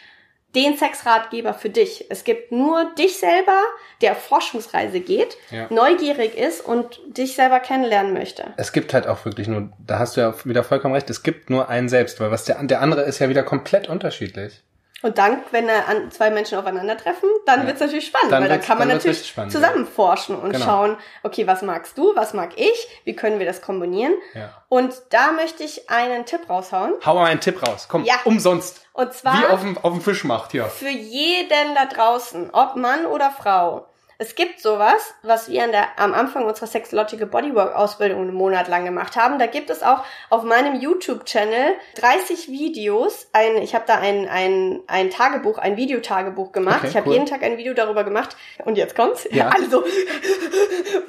den 0.55 0.77
Sexratgeber 0.77 1.55
für 1.55 1.71
dich. 1.71 2.07
Es 2.11 2.25
gibt 2.25 2.53
nur 2.53 2.93
dich 2.99 3.19
selber, 3.19 3.59
der 4.03 4.13
auf 4.13 4.23
Forschungsreise 4.23 5.01
geht, 5.01 5.37
Ja. 5.51 5.67
neugierig 5.71 6.37
ist 6.37 6.61
und 6.61 7.01
dich 7.07 7.35
selber 7.35 7.61
kennenlernen 7.61 8.13
möchte. 8.13 8.53
Es 8.57 8.73
gibt 8.73 8.93
halt 8.93 9.07
auch 9.07 9.25
wirklich 9.25 9.49
nur, 9.49 9.71
da 9.87 9.99
hast 9.99 10.17
du 10.17 10.21
ja 10.21 10.35
wieder 10.45 10.63
vollkommen 10.65 10.95
recht, 10.95 11.09
es 11.11 11.23
gibt 11.23 11.49
nur 11.49 11.69
einen 11.69 11.89
selbst, 11.89 12.21
weil 12.21 12.31
was 12.31 12.45
der, 12.45 12.63
der 12.63 12.81
andere 12.83 13.03
ist 13.03 13.19
ja 13.19 13.29
wieder 13.29 13.43
komplett 13.43 13.89
unterschiedlich. 13.89 14.61
Und 15.03 15.19
dann, 15.19 15.43
wenn 15.51 15.67
da 15.69 15.75
zwei 16.11 16.31
Menschen 16.31 16.59
aufeinandertreffen, 16.59 17.29
dann 17.45 17.63
Ja. 17.63 17.67
wird's 17.67 17.81
natürlich 17.81 18.07
spannend, 18.07 18.33
Dann 18.33 18.43
weil 18.45 18.51
wird's- 18.51 18.67
kann 18.67 18.79
man 18.79 18.89
natürlich 18.89 19.27
spannend, 19.27 19.53
zusammen 19.53 19.87
forschen 19.87 20.37
und 20.37 20.53
Genau. 20.53 20.65
schauen, 20.65 20.97
okay, 21.25 21.47
was 21.47 21.63
magst 21.63 21.99
du, 21.99 22.15
was 22.15 22.35
mag 22.35 22.51
ich, 22.57 22.89
wie 23.05 23.15
können 23.17 23.39
wir 23.39 23.47
das 23.47 23.61
kombinieren. 23.63 24.15
Ja. 24.35 24.51
Und 24.69 24.95
da 25.11 25.33
möchte 25.33 25.65
ich 25.65 25.91
einen 25.91 26.25
Tipp 26.25 26.49
raushauen. 26.49 26.95
Hau 27.05 27.15
mal 27.17 27.27
einen 27.27 27.41
Tipp 27.41 27.67
raus, 27.67 27.87
komm, 27.89 28.05
Ja. 28.05 28.15
umsonst. 28.25 28.87
Und 28.93 29.13
zwar 29.13 29.39
Wie 29.41 29.47
auf 29.47 29.61
dem, 29.61 29.77
auf 29.79 29.93
dem 29.93 30.01
Fischmarkt 30.03 30.53
hier. 30.53 30.67
für 30.67 30.89
jeden 30.89 31.75
da 31.75 31.87
draußen, 31.87 32.51
ob 32.53 32.77
Mann 32.77 33.07
oder 33.07 33.31
Frau. 33.31 33.87
Es 34.23 34.37
gibt 34.37 34.61
sowas, 34.61 35.17
was 35.23 35.49
wir 35.49 35.65
an 35.65 35.73
der, 35.73 35.99
am 35.99 36.15
Anfang 36.15 36.45
unserer 36.45 36.69
Sexological 36.69 37.27
Bodywork 37.27 37.75
Ausbildung 37.75 38.21
einen 38.21 38.35
Monat 38.35 38.69
lang 38.69 38.85
gemacht 38.85 39.17
haben. 39.17 39.41
Da 39.41 39.47
gibt 39.47 39.69
es 39.69 39.83
auch 39.83 40.05
auf 40.31 40.45
meinem 40.45 40.81
YouTube-Channel 40.81 41.75
30 41.97 42.47
Videos. 42.47 43.27
Ein, 43.33 43.57
ich 43.57 43.75
habe 43.75 43.83
da 43.85 43.99
ein, 43.99 44.29
ein, 44.29 44.81
ein 44.87 45.11
Tagebuch, 45.11 45.59
ein 45.59 45.77
Videotagebuch 45.77 46.53
gemacht. 46.53 46.79
Okay, 46.79 46.89
ich 46.91 46.97
habe 46.97 47.09
cool. 47.09 47.15
jeden 47.15 47.27
Tag 47.27 47.43
ein 47.43 47.59
Video 47.59 47.75
darüber 47.75 48.05
gemacht. 48.05 48.37
Und 48.65 48.79
jetzt 48.79 48.95
kommt's. 48.95 49.27
Ja. 49.33 49.51
Also, 49.63 49.85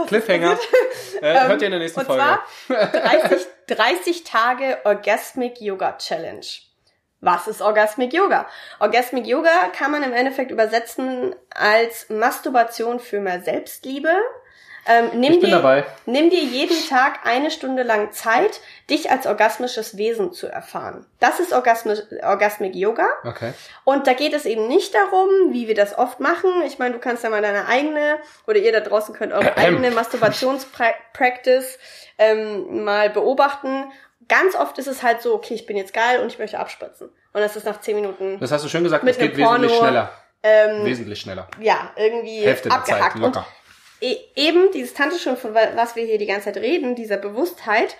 Cliffhanger. 0.07 0.57
äh, 1.21 1.47
hört 1.47 1.61
ihr 1.61 1.67
in 1.67 1.71
der 1.71 1.79
nächsten 1.79 1.99
und 1.99 2.07
Folge. 2.07 2.23
zwar 2.65 2.87
30, 2.87 3.47
30 3.67 4.23
Tage 4.23 4.79
Orgasmic 4.85 5.61
Yoga 5.61 5.99
Challenge. 5.99 6.45
Was 7.23 7.47
ist 7.47 7.61
Orgasmic 7.61 8.13
Yoga? 8.13 8.47
Orgasmic 8.79 9.25
Yoga 9.25 9.49
kann 9.77 9.91
man 9.91 10.03
im 10.03 10.13
Endeffekt 10.13 10.51
übersetzen 10.51 11.33
als 11.49 12.09
Masturbation 12.09 12.99
für 12.99 13.19
mehr 13.21 13.41
Selbstliebe. 13.41 14.09
Ähm, 14.85 15.11
nimm, 15.13 15.31
Ich 15.35 15.39
bin 15.39 15.49
dir, 15.49 15.55
dabei. 15.55 15.85
nimm 16.05 16.29
dir 16.29 16.41
jeden 16.43 16.75
Tag 16.89 17.25
eine 17.25 17.51
Stunde 17.51 17.83
lang 17.83 18.11
Zeit, 18.11 18.59
dich 18.89 19.09
als 19.09 19.25
orgasmisches 19.25 19.95
Wesen 19.95 20.33
zu 20.33 20.47
erfahren. 20.47 21.05
Das 21.21 21.39
ist 21.39 21.53
Orgasmi 21.53 21.95
Orgasmic 22.21 22.75
Yoga. 22.75 23.07
Okay. 23.23 23.53
Und 23.85 24.07
da 24.07 24.11
geht 24.13 24.33
es 24.33 24.43
eben 24.45 24.67
nicht 24.67 24.93
darum, 24.93 25.29
wie 25.51 25.69
wir 25.69 25.75
das 25.75 25.97
oft 25.97 26.19
machen. 26.19 26.51
Ich 26.65 26.79
meine, 26.79 26.93
du 26.93 26.99
kannst 26.99 27.23
ja 27.23 27.29
mal 27.29 27.41
deine 27.41 27.65
eigene, 27.69 28.17
oder 28.45 28.57
ihr 28.57 28.73
da 28.73 28.81
draußen 28.81 29.15
könnt 29.15 29.31
eure 29.31 29.55
eigene 29.57 29.91
Masturbationspractice 29.91 31.79
ähm, 32.17 32.83
mal 32.83 33.09
beobachten. 33.09 33.85
Ganz 34.27 34.55
oft 34.55 34.77
ist 34.77 34.87
es 34.87 35.03
halt 35.03 35.21
so, 35.21 35.33
okay, 35.33 35.53
ich 35.53 35.65
bin 35.65 35.75
jetzt 35.77 35.93
geil 35.93 36.19
und 36.19 36.27
ich 36.27 36.39
möchte 36.39 36.59
abspritzen. 36.59 37.07
Und 37.07 37.41
das 37.41 37.55
ist 37.55 37.65
nach 37.65 37.81
zehn 37.81 37.95
Minuten, 37.95 38.39
Das 38.39 38.51
hast 38.51 38.63
du 38.63 38.69
schön 38.69 38.83
gesagt, 38.83 39.03
es 39.07 39.17
geht 39.17 39.33
einem 39.33 39.37
wesentlich 39.37 39.71
Porno, 39.71 39.81
schneller. 39.87 40.11
ähm, 40.43 40.85
Wesentlich 40.85 41.19
schneller. 41.21 41.47
ja, 41.59 41.91
irgendwie 41.95 42.41
Hälfte 42.41 42.69
der 42.69 42.77
abgehakt. 42.77 43.13
Zeit, 43.13 43.21
locker. 43.21 43.39
Und 44.01 44.07
e 44.09 44.17
eben 44.35 44.71
dieses 44.71 44.93
Tantrischön, 44.93 45.37
von 45.37 45.53
wa- 45.55 45.69
was 45.75 45.95
wir 45.95 46.05
hier 46.05 46.17
die 46.17 46.25
ganze 46.25 46.45
Zeit 46.45 46.57
reden, 46.57 46.95
dieser 46.95 47.17
Bewusstheit, 47.17 47.95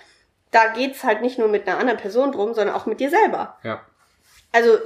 da 0.52 0.68
geht's 0.68 1.04
halt 1.04 1.22
nicht 1.22 1.40
nur 1.40 1.48
mit 1.48 1.68
einer 1.68 1.78
anderen 1.80 2.00
Person 2.00 2.32
drum, 2.32 2.54
sondern 2.54 2.76
auch 2.76 2.86
mit 2.86 3.00
dir 3.00 3.10
selber. 3.10 3.58
Ja. 3.64 3.82
Also, 4.52 4.78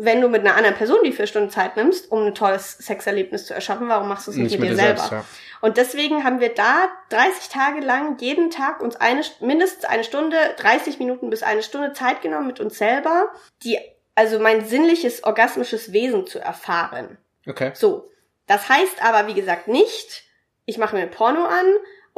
wenn 0.00 0.20
du 0.20 0.28
mit 0.28 0.42
einer 0.42 0.54
anderen 0.54 0.76
Person 0.76 0.98
die 1.04 1.12
vier 1.12 1.26
Stunden 1.26 1.50
Zeit 1.50 1.76
nimmst, 1.76 2.12
um 2.12 2.26
ein 2.26 2.34
tolles 2.34 2.78
Sexerlebnis 2.78 3.46
zu 3.46 3.54
erschaffen, 3.54 3.88
warum 3.88 4.08
machst 4.08 4.28
du 4.28 4.30
es 4.30 4.36
nicht, 4.36 4.56
mit, 4.58 4.70
dir 4.70 4.76
selber? 4.76 5.00
selbst, 5.00 5.12
ja. 5.12 5.24
Und 5.60 5.76
deswegen 5.76 6.22
haben 6.22 6.38
wir 6.38 6.54
da 6.54 6.88
30 7.08 7.48
Tage 7.48 7.80
lang 7.80 8.16
jeden 8.20 8.50
Tag 8.50 8.80
uns 8.80 8.94
eine, 8.94 9.22
mindestens 9.40 9.84
eine 9.86 10.04
Stunde, 10.04 10.36
30 10.58 11.00
Minuten 11.00 11.30
bis 11.30 11.42
eine 11.42 11.64
Stunde 11.64 11.94
Zeit 11.94 12.22
genommen 12.22 12.46
mit 12.46 12.60
uns 12.60 12.78
selber, 12.78 13.32
die, 13.64 13.76
also 14.14 14.38
mein 14.38 14.64
sinnliches, 14.64 15.24
orgasmisches 15.24 15.92
Wesen 15.92 16.28
zu 16.28 16.38
erfahren. 16.38 17.18
Okay. 17.44 17.72
So. 17.74 18.08
Das 18.46 18.68
heißt 18.68 19.04
aber, 19.04 19.26
wie 19.26 19.34
gesagt, 19.34 19.66
nicht, 19.66 20.22
ich 20.64 20.78
mache 20.78 20.94
mir 20.94 21.02
ein 21.02 21.10
Porno 21.10 21.44
an 21.44 21.66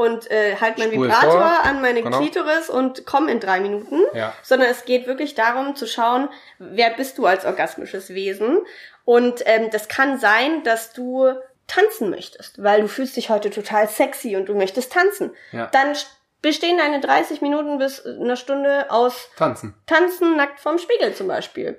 und 0.01 0.31
äh, 0.31 0.57
halt 0.57 0.79
meinen 0.79 0.93
Vibrator 0.93 1.31
vor, 1.31 1.65
an 1.65 1.83
meine 1.83 2.03
genau. 2.03 2.21
Klitoris 2.21 2.71
und 2.71 3.05
komme 3.05 3.31
in 3.31 3.39
drei 3.39 3.61
Minuten. 3.61 4.01
Ja. 4.15 4.33
Sondern 4.43 4.71
es 4.71 4.87
geht 4.87 5.07
wirklich 5.07 5.35
darum 5.35 5.77
zu 5.77 5.87
schauen, 5.87 6.31
wer 6.59 6.89
bist 6.89 7.19
du 7.19 7.27
als 7.27 7.45
orgasmisches 7.45 8.09
Wesen. 8.09 8.61
Und 9.05 9.43
ähm, 9.45 9.69
das 9.71 9.89
kann 9.89 10.19
sein, 10.19 10.63
dass 10.65 10.95
du 10.95 11.35
tanzen 11.67 12.09
möchtest, 12.09 12.63
weil 12.63 12.81
du 12.81 12.89
fühlst 12.89 13.15
dich 13.15 13.29
heute 13.29 13.51
total 13.51 13.91
sexy 13.91 14.37
und 14.37 14.47
du 14.49 14.55
möchtest 14.55 14.91
tanzen. 14.91 15.33
Ja. 15.53 15.67
Dann 15.67 15.95
bestehen 16.41 16.79
deine 16.79 17.01
30 17.01 17.43
Minuten 17.43 17.77
bis 17.77 18.05
eine 18.07 18.39
Stunde 18.39 18.91
aus 18.91 19.29
Tanzen. 19.37 19.75
Tanzen 19.87 20.35
nackt 20.35 20.61
vorm 20.61 20.79
Spiegel 20.79 21.15
zum 21.15 21.29
Beispiel. 21.29 21.79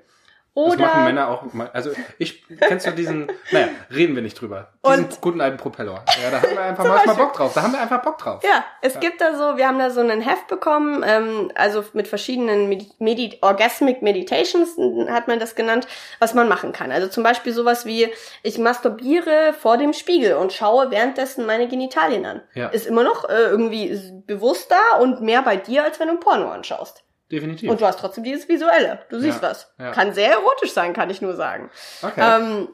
Das 0.54 0.66
machen 0.78 0.82
Oder 0.82 1.04
Männer 1.06 1.30
auch 1.30 1.54
mal. 1.54 1.70
Also 1.72 1.92
ich 2.18 2.44
kennst 2.60 2.86
du 2.86 2.92
diesen, 2.92 3.28
naja, 3.52 3.70
reden 3.90 4.16
wir 4.16 4.22
nicht 4.22 4.40
drüber. 4.40 4.68
Diesen 4.86 5.06
Und- 5.06 5.22
guten 5.22 5.40
alten 5.40 5.56
Propeller. 5.58 6.04
Ja, 6.22 6.30
da 6.30 6.42
haben 6.42 6.52
wir 6.52 6.62
einfach 6.62 6.84
manchmal 6.88 7.06
Beispiel. 7.08 7.24
Bock 7.26 7.34
drauf. 7.34 7.54
Da 7.54 7.62
haben 7.64 7.72
wir 7.72 7.80
einfach 7.82 8.02
Bock 8.02 8.18
drauf. 8.18 8.44
Ja, 8.44 8.66
es 8.82 9.00
gibt 9.00 9.22
da 9.22 9.36
so, 9.38 9.56
wir 9.56 9.66
haben 9.68 9.80
da 9.80 9.90
so 9.90 10.02
ein 10.02 10.20
Heft 10.22 10.48
bekommen, 10.48 11.04
ähm, 11.08 11.52
also 11.56 11.86
mit 11.94 12.10
verschiedenen 12.10 12.68
Medi 12.68 12.90
Medi 13.00 13.38
Orgasmic 13.42 14.02
Meditations 14.02 14.76
hat 15.10 15.28
man 15.30 15.40
das 15.40 15.56
genannt, 15.56 15.88
was 16.20 16.34
man 16.34 16.50
machen 16.50 16.74
kann. 16.74 16.92
Also 16.92 17.08
zum 17.08 17.24
Beispiel 17.24 17.54
sowas 17.54 17.86
wie, 17.86 18.10
ich 18.44 18.58
masturbiere 18.58 19.54
vor 19.54 19.78
dem 19.78 19.94
Spiegel 19.94 20.34
und 20.36 20.52
schaue 20.52 20.92
währenddessen 20.92 21.46
meine 21.46 21.68
Genitalien 21.70 22.26
an. 22.26 22.42
Ja. 22.56 22.68
Ist 22.68 22.88
immer 22.88 23.04
noch 23.04 23.30
äh, 23.30 23.34
irgendwie 23.44 23.98
bewusster 24.28 24.76
und 25.00 25.22
mehr 25.22 25.42
bei 25.44 25.56
dir, 25.56 25.84
als 25.86 26.00
wenn 26.00 26.08
du 26.08 26.16
ein 26.16 26.20
Porno 26.20 26.52
anschaust. 26.52 27.04
Definitiv. 27.32 27.70
Und 27.70 27.82
du 27.82 27.86
hast 27.86 28.00
trotzdem 28.00 28.24
dieses 28.24 28.48
Visuelle. 28.50 29.00
Du 29.10 29.20
siehst 29.20 29.42
Ja, 29.42 29.50
was. 29.50 29.72
ja. 29.80 29.92
Kann 29.92 30.14
sehr 30.14 30.32
erotisch 30.32 30.74
sein, 30.74 30.94
kann 30.94 31.10
ich 31.10 31.22
nur 31.22 31.36
sagen. 31.36 31.70
okay. 32.02 32.22
Ähm, 32.22 32.70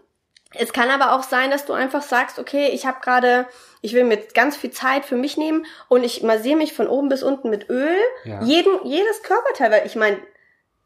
es 0.53 0.71
kann 0.71 0.89
aber 0.89 1.13
auch 1.13 1.23
sein, 1.23 1.51
dass 1.51 1.65
du 1.65 1.73
einfach 1.73 2.01
sagst, 2.01 2.39
okay, 2.39 2.69
ich 2.69 2.85
habe 2.85 2.99
gerade, 3.01 3.47
ich 3.81 3.93
will 3.93 4.05
mir 4.05 4.17
ganz 4.33 4.55
viel 4.55 4.71
Zeit 4.71 5.03
für 5.05 5.17
mich 5.17 5.35
nehmen 5.37 5.65
und 5.89 6.03
ich 6.03 6.23
massiere 6.23 6.55
mich 6.57 6.73
von 6.73 6.87
oben 6.87 7.09
bis 7.09 7.21
unten 7.21 7.49
mit 7.49 7.69
Öl. 7.69 7.97
Ja. 8.23 8.41
Jeden, 8.41 8.71
jedes 8.85 9.23
Körperteil, 9.23 9.71
weil 9.71 9.85
ich 9.85 9.95
meine, 9.97 10.17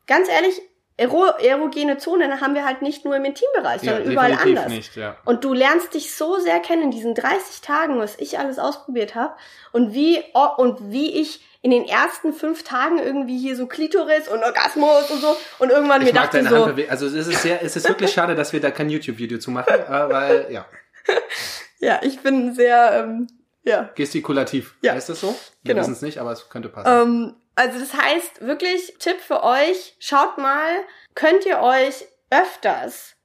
ganz 0.07 0.27
ehrlich, 0.29 0.59
erogene 1.01 1.97
Zonen 1.97 2.41
haben 2.41 2.53
wir 2.53 2.65
halt 2.65 2.81
nicht 2.81 3.05
nur 3.05 3.15
im 3.15 3.25
Intimbereich, 3.25 3.83
ja, 3.83 3.93
sondern 3.93 4.11
überall 4.11 4.31
definitiv 4.31 4.57
anders. 4.57 4.71
nicht, 4.71 4.95
ja. 4.95 5.17
Und 5.25 5.43
du 5.43 5.53
lernst 5.53 5.93
dich 5.93 6.13
so 6.13 6.37
sehr 6.39 6.59
kennen 6.59 6.83
in 6.83 6.91
diesen 6.91 7.15
30 7.15 7.61
Tagen, 7.61 7.99
was 7.99 8.15
ich 8.17 8.37
alles 8.39 8.59
ausprobiert 8.59 9.15
habe 9.15 9.33
und 9.71 9.93
wie 9.93 10.23
oh, 10.33 10.47
und 10.57 10.91
wie 10.91 11.19
ich 11.19 11.45
in 11.63 11.71
den 11.71 11.85
ersten 11.85 12.33
fünf 12.33 12.63
Tagen 12.63 12.97
irgendwie 12.97 13.37
hier 13.37 13.55
so 13.55 13.67
Klitoris 13.67 14.27
und 14.27 14.43
Orgasmus 14.43 15.11
und 15.11 15.21
so 15.21 15.35
und 15.59 15.69
irgendwann 15.69 16.01
Ich 16.01 16.07
mir 16.07 16.13
dachte 16.13 16.43
so. 16.43 16.73
Also 16.89 17.05
es 17.05 17.27
ist 17.27 17.41
sehr, 17.43 17.63
es 17.63 17.75
ist 17.75 17.87
wirklich 17.87 18.11
schade, 18.11 18.33
dass 18.35 18.51
wir 18.53 18.59
da 18.61 18.71
kein 18.71 18.89
YouTube-Video 18.89 19.37
zu 19.37 19.51
machen, 19.51 19.73
äh, 19.73 20.09
weil, 20.09 20.47
ja, 20.49 20.65
ja, 21.79 21.99
ich 22.03 22.19
bin 22.19 22.53
sehr, 22.55 23.03
ähm, 23.03 23.27
ja, 23.63 23.89
gestikulativ. 23.95 24.75
Ja. 24.81 24.93
Heißt 24.93 25.09
das 25.09 25.21
so? 25.21 25.35
Wir 25.61 25.73
Genau. 25.75 25.81
wissen 25.81 25.93
es 25.93 26.01
nicht, 26.01 26.17
aber 26.17 26.31
es 26.31 26.49
könnte 26.49 26.69
passen. 26.69 26.89
Ähm, 26.89 27.35
also 27.55 27.79
das 27.79 27.93
heißt 27.93 28.41
wirklich, 28.45 28.95
Tipp 28.99 29.19
für 29.19 29.43
euch, 29.43 29.95
schaut 29.99 30.37
mal, 30.37 30.69
könnt 31.15 31.45
ihr 31.45 31.59
euch 31.59 32.05
öfters 32.29 33.15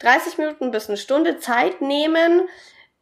30 0.00 0.38
Minuten 0.38 0.70
bis 0.70 0.88
eine 0.88 0.96
Stunde 0.96 1.38
Zeit 1.38 1.80
nehmen, 1.80 2.48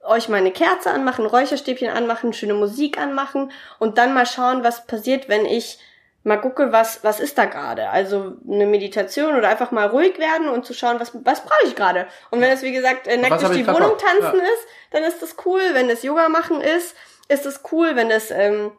euch 0.04 0.28
mal 0.28 0.36
eine 0.36 0.52
Kerze 0.52 0.90
anmachen, 0.90 1.26
Räucherstäbchen 1.26 1.90
anmachen, 1.90 2.32
schöne 2.32 2.54
Musik 2.54 2.98
anmachen 2.98 3.52
und 3.78 3.98
dann 3.98 4.14
mal 4.14 4.26
schauen, 4.26 4.62
was 4.62 4.86
passiert, 4.86 5.28
wenn 5.28 5.44
ich 5.46 5.78
mal 6.24 6.40
gucke, 6.40 6.72
was, 6.72 7.02
was 7.04 7.20
ist 7.20 7.38
da 7.38 7.46
gerade. 7.46 7.88
Also 7.90 8.36
eine 8.46 8.66
Meditation 8.66 9.36
oder 9.36 9.48
einfach 9.48 9.70
mal 9.70 9.86
ruhig 9.86 10.18
werden 10.18 10.48
und 10.48 10.66
zu 10.66 10.74
schauen, 10.74 11.00
was, 11.00 11.12
was 11.24 11.42
brauche 11.42 11.66
ich 11.66 11.74
gerade. 11.74 12.06
Und 12.30 12.40
wenn 12.40 12.50
es, 12.50 12.62
wie 12.62 12.72
gesagt, 12.72 13.06
äh, 13.06 13.16
nackt 13.16 13.42
durch 13.42 13.54
die 13.54 13.66
Wohnung 13.66 13.96
tanzen 13.96 14.38
Ja. 14.38 14.44
ist, 14.44 14.66
dann 14.90 15.02
ist 15.04 15.22
das 15.22 15.36
cool. 15.44 15.60
Wenn 15.72 15.88
es 15.88 16.02
Yoga 16.02 16.28
machen 16.28 16.60
ist, 16.60 16.94
ist 17.28 17.46
es 17.46 17.60
cool. 17.72 17.96
Wenn 17.96 18.10
es 18.10 18.30
ähm, 18.30 18.72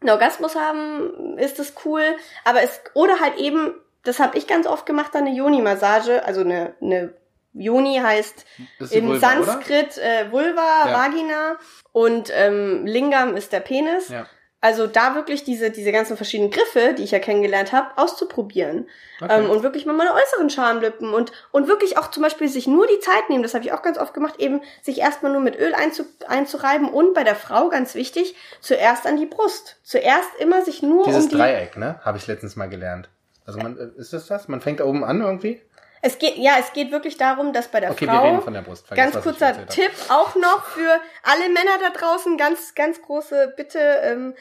einen 0.00 0.10
Orgasmus 0.10 0.54
haben, 0.54 1.38
ist 1.38 1.58
das 1.58 1.74
cool. 1.84 2.02
Aber 2.44 2.62
es, 2.62 2.80
oder 2.94 3.20
halt 3.20 3.36
eben, 3.36 3.74
das 4.04 4.18
habe 4.18 4.36
ich 4.38 4.46
ganz 4.46 4.66
oft 4.66 4.86
gemacht, 4.86 5.14
dann 5.14 5.26
eine 5.26 5.36
Yoni-Massage, 5.36 6.24
also 6.24 6.40
eine, 6.42 6.74
eine 6.80 7.14
Yoni 7.54 8.00
heißt 8.02 8.44
in 8.90 9.08
Vulva? 9.08 9.20
Sanskrit 9.28 9.98
äh, 9.98 10.30
Vulva, 10.30 10.88
Ja. 10.88 10.92
Vagina 10.92 11.56
und 11.92 12.30
ähm, 12.34 12.84
Lingam 12.86 13.34
ist 13.36 13.52
der 13.52 13.60
Penis. 13.60 14.08
Ja. 14.08 14.26
Also 14.62 14.86
da 14.86 15.14
wirklich 15.14 15.44
diese, 15.44 15.70
diese 15.70 15.92
ganzen 15.92 16.16
verschiedenen 16.16 16.50
Griffe, 16.50 16.94
die 16.94 17.04
ich 17.04 17.10
ja 17.10 17.18
kennengelernt 17.18 17.72
habe, 17.72 17.88
auszuprobieren. 17.96 18.88
Okay. 19.20 19.44
Ähm, 19.44 19.50
und 19.50 19.62
wirklich 19.62 19.84
mal 19.84 19.92
meine 19.92 20.14
äußeren 20.14 20.48
Schamlippen 20.48 21.12
und, 21.12 21.30
und 21.52 21.68
wirklich 21.68 21.98
auch 21.98 22.10
zum 22.10 22.22
Beispiel 22.22 22.48
sich 22.48 22.66
nur 22.66 22.86
die 22.86 22.98
Zeit 23.00 23.28
nehmen, 23.28 23.42
das 23.42 23.54
habe 23.54 23.64
ich 23.64 23.72
auch 23.72 23.82
ganz 23.82 23.98
oft 23.98 24.14
gemacht, 24.14 24.40
eben 24.40 24.62
sich 24.82 25.00
erstmal 25.00 25.32
nur 25.32 25.42
mit 25.42 25.58
Öl 25.58 25.74
einzu, 25.74 26.04
einzureiben 26.26 26.88
und 26.88 27.12
bei 27.12 27.22
der 27.22 27.36
Frau, 27.36 27.68
ganz 27.68 27.94
wichtig, 27.94 28.34
zuerst 28.60 29.06
an 29.06 29.18
die 29.18 29.26
Brust. 29.26 29.76
Zuerst 29.82 30.30
immer 30.38 30.64
sich 30.64 30.82
nur 30.82 31.04
Dieses 31.04 31.24
um 31.24 31.30
die... 31.30 31.36
Dreieck, 31.36 31.76
ne? 31.76 32.00
Habe 32.02 32.16
ich 32.16 32.26
letztens 32.26 32.56
mal 32.56 32.68
gelernt. 32.68 33.10
Also 33.44 33.58
man, 33.58 33.78
äh, 33.78 34.00
ist 34.00 34.14
das 34.14 34.26
das? 34.26 34.48
Man 34.48 34.62
fängt 34.62 34.80
da 34.80 34.84
oben 34.84 35.04
an 35.04 35.20
irgendwie? 35.20 35.60
Es 36.06 36.18
geht, 36.20 36.36
ja, 36.36 36.54
es 36.60 36.72
geht 36.72 36.92
wirklich 36.92 37.16
darum, 37.16 37.52
dass 37.52 37.66
bei 37.66 37.80
der 37.80 37.90
Okay, 37.90 38.06
Frau... 38.06 38.12
wir 38.12 38.22
reden 38.30 38.42
von 38.42 38.52
der 38.52 38.62
Brust. 38.62 38.86
Vergiss, 38.86 39.12
Ganz 39.12 39.24
kurzer. 39.24 39.66
Tipp 39.66 39.90
auch 40.08 40.36
noch 40.36 40.64
für 40.66 41.00
alle 41.24 41.48
Männer 41.48 41.78
da 41.80 41.90
draußen, 41.90 42.36
ganz, 42.38 42.76
ganz 42.76 43.02
große 43.02 43.54
Bitte, 43.56 43.80
ähm, 44.04 44.34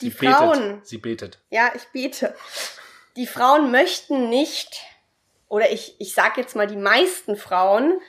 die 0.00 0.08
Sie 0.08 0.16
betet. 0.16 0.34
Frauen, 0.34 0.80
Sie 0.82 0.96
betet. 0.96 1.38
ja, 1.50 1.70
ich 1.74 1.86
bete, 1.88 2.34
die 3.16 3.26
Frauen 3.26 3.70
möchten 3.70 4.30
nicht, 4.30 4.82
oder 5.48 5.70
ich, 5.70 5.94
ich 5.98 6.14
sag 6.14 6.38
jetzt 6.38 6.56
mal, 6.56 6.66
die 6.66 6.76
meisten 6.76 7.36
Frauen 7.36 8.00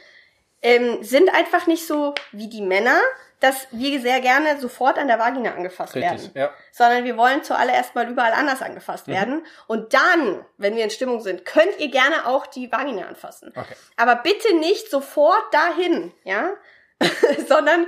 ähm, 0.62 1.04
sind 1.04 1.34
einfach 1.34 1.67
nicht 1.67 1.86
so 1.86 2.15
wie 2.32 2.47
die 2.47 2.62
Männer, 2.62 3.02
dass 3.41 3.67
wir 3.71 3.99
sehr 3.99 4.21
gerne 4.21 4.60
sofort 4.62 4.97
an 4.97 5.08
der 5.08 5.19
Vagina 5.19 5.54
angefasst 5.54 5.95
Richtig, 5.95 6.12
werden 6.12 6.32
ja. 6.36 6.49
sondern 6.71 7.04
wir 7.04 7.17
wollen 7.17 7.43
zuallererst 7.43 7.93
mal 7.95 8.08
überall 8.08 8.32
anders 8.32 8.62
angefasst 8.62 9.08
Mhm. 9.08 9.12
werden. 9.12 9.45
Und 9.67 9.93
dann, 9.93 10.45
wenn 10.58 10.75
wir 10.77 10.84
in 10.86 10.89
Stimmung 10.91 11.19
sind, 11.19 11.43
könnt 11.43 11.77
ihr 11.80 11.89
gerne 11.91 12.27
auch 12.27 12.47
die 12.47 12.71
Vagina 12.71 13.08
anfassen. 13.08 13.49
Okay. 13.56 13.75
Aber 13.97 14.15
bitte 14.15 14.56
nicht 14.56 14.89
sofort 14.89 15.43
dahin, 15.54 16.13
ja? 16.23 16.51
sondern 17.47 17.88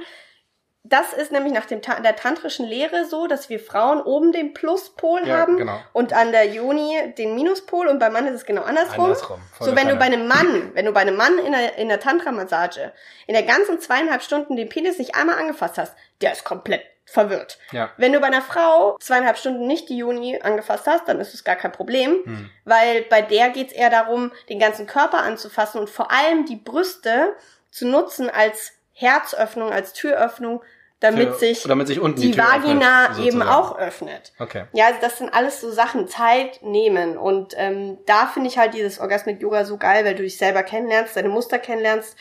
das 0.86 1.14
ist 1.14 1.32
nämlich 1.32 1.54
nach 1.54 1.66
dem, 1.66 1.82
Ta- 1.82 2.02
der 2.02 2.16
tantrischen 2.16 2.66
Lehre 2.68 3.06
so, 3.06 3.28
dass 3.28 3.50
wir 3.50 3.60
Frauen 3.60 4.02
oben 4.02 4.32
den 4.34 4.54
Pluspol 4.54 5.26
Ja, 5.26 5.38
haben 5.38 5.58
genau. 5.58 5.80
und 5.94 6.12
an 6.14 6.32
der 6.34 6.46
Joni 6.48 7.14
den 7.18 7.36
Minuspol 7.36 7.88
und 7.88 8.00
beim 8.00 8.12
Mann 8.14 8.28
ist 8.28 8.36
es 8.36 8.46
genau 8.46 8.64
andersrum. 8.64 9.06
Andersrum, 9.06 9.40
So, 9.60 9.68
wenn 9.68 9.88
du 9.88 9.96
Kanne. 9.96 9.96
bei 9.96 10.06
einem 10.06 10.28
Mann, 10.28 10.72
wenn 10.74 10.86
du 10.86 10.92
bei 10.92 11.00
einem 11.02 11.16
Mann 11.16 11.38
in 11.40 11.54
der, 11.54 11.78
in 11.78 11.88
der 11.88 12.00
Tantra-Massage 12.02 12.92
in 13.28 13.34
der 13.34 13.44
ganzen 13.44 13.80
zweieinhalb 13.80 14.22
Stunden 14.24 14.56
den 14.58 14.68
Penis 14.68 14.98
nicht 14.98 15.16
einmal 15.16 15.38
angefasst 15.40 15.78
hast, 15.78 15.96
der 16.22 16.34
ist 16.34 16.44
komplett 16.44 16.82
verwirrt. 17.06 17.60
Ja. 17.72 17.92
Wenn 17.98 18.12
du 18.14 18.20
bei 18.20 18.28
einer 18.28 18.42
Frau 18.42 18.98
zweieinhalb 19.00 19.38
Stunden 19.38 19.68
nicht 19.68 19.88
die 19.90 19.98
Juni 19.98 20.40
angefasst 20.42 20.86
hast, 20.88 21.08
dann 21.08 21.20
ist 21.20 21.34
es 21.34 21.44
gar 21.44 21.56
kein 21.56 21.72
Problem, 21.72 22.24
Hm. 22.26 22.50
weil 22.66 23.04
bei 23.04 23.22
der 23.22 23.50
geht's 23.50 23.74
eher 23.74 23.90
darum, 23.90 24.32
den 24.50 24.60
ganzen 24.60 24.86
Körper 24.88 25.20
anzufassen 25.20 25.80
und 25.80 25.90
vor 25.90 26.12
allem 26.12 26.46
die 26.46 26.56
Brüste 26.56 27.36
zu 27.72 27.88
nutzen 27.88 28.30
als 28.30 28.72
Herzöffnung, 28.94 29.72
als 29.72 29.94
Türöffnung, 29.94 30.64
damit 31.00 31.34
Für- 31.34 31.40
sich 31.40 31.64
damit 31.64 31.88
sich 31.88 32.00
unten 32.00 32.22
die, 32.22 32.32
die 32.32 32.38
Vagina 32.38 33.10
öffnet, 33.10 33.28
eben 33.28 33.42
auch 33.42 33.78
öffnet. 33.78 34.32
Okay. 34.40 34.66
Ja, 34.72 34.86
also 34.88 35.00
das 35.02 35.18
sind 35.18 35.34
alles 35.34 35.60
so 35.60 35.70
Sachen, 35.70 36.08
Zeit 36.08 36.62
nehmen. 36.64 37.18
Und 37.18 37.54
ähm, 37.58 37.98
da 38.06 38.28
finde 38.28 38.50
ich 38.50 38.58
halt 38.58 38.74
dieses 38.74 39.00
Orgasmic 39.00 39.42
Yoga 39.42 39.66
so 39.66 39.78
geil, 39.78 40.06
weil 40.06 40.16
du 40.16 40.24
dich 40.24 40.38
selber 40.38 40.64
kennenlernst, 40.64 41.18
deine 41.18 41.30
Muster 41.30 41.60
kennenlernst 41.60 42.16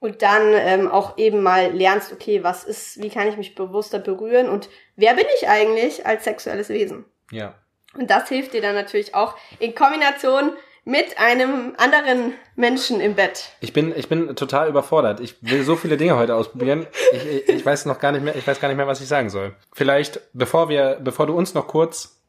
und 0.00 0.20
dann 0.20 0.52
ähm, 0.52 0.90
auch 0.90 1.16
eben 1.16 1.42
mal 1.42 1.72
lernst, 1.72 2.12
okay, 2.12 2.44
was 2.44 2.64
ist, 2.64 3.02
wie 3.02 3.08
kann 3.08 3.28
ich 3.28 3.38
mich 3.38 3.54
bewusster 3.54 3.98
berühren 3.98 4.50
und 4.50 4.68
wer 4.96 5.14
bin 5.14 5.24
ich 5.38 5.48
eigentlich 5.48 6.04
als 6.04 6.24
sexuelles 6.24 6.68
Wesen? 6.68 7.06
Ja. 7.30 7.54
Und 7.94 8.10
das 8.10 8.28
hilft 8.28 8.52
dir 8.52 8.60
dann 8.60 8.74
natürlich 8.74 9.14
auch 9.14 9.34
in 9.58 9.74
Kombination 9.74 10.52
mit 10.86 11.18
einem 11.18 11.74
anderen 11.78 12.34
Menschen 12.54 13.00
im 13.00 13.16
Bett. 13.16 13.50
Ich 13.60 13.72
bin, 13.72 13.92
ich 13.94 14.08
bin 14.08 14.36
total 14.36 14.68
überfordert. 14.68 15.18
Ich 15.18 15.34
will 15.42 15.64
so 15.64 15.74
viele 15.74 15.96
Dinge 15.96 16.16
heute 16.16 16.36
ausprobieren. 16.36 16.86
Ich, 17.12 17.26
ich, 17.26 17.48
ich 17.48 17.66
weiß 17.66 17.86
noch 17.86 17.98
gar 17.98 18.12
nicht 18.12 18.24
mehr, 18.24 18.36
ich 18.36 18.46
weiß 18.46 18.60
gar 18.60 18.68
nicht 18.68 18.76
mehr, 18.76 18.86
was 18.86 19.00
ich 19.00 19.08
sagen 19.08 19.28
soll. 19.28 19.54
Vielleicht, 19.74 20.20
bevor 20.32 20.68
wir, 20.68 20.98
bevor 21.02 21.26
du 21.26 21.36
uns 21.36 21.54
noch 21.54 21.66
kurz, 21.66 22.22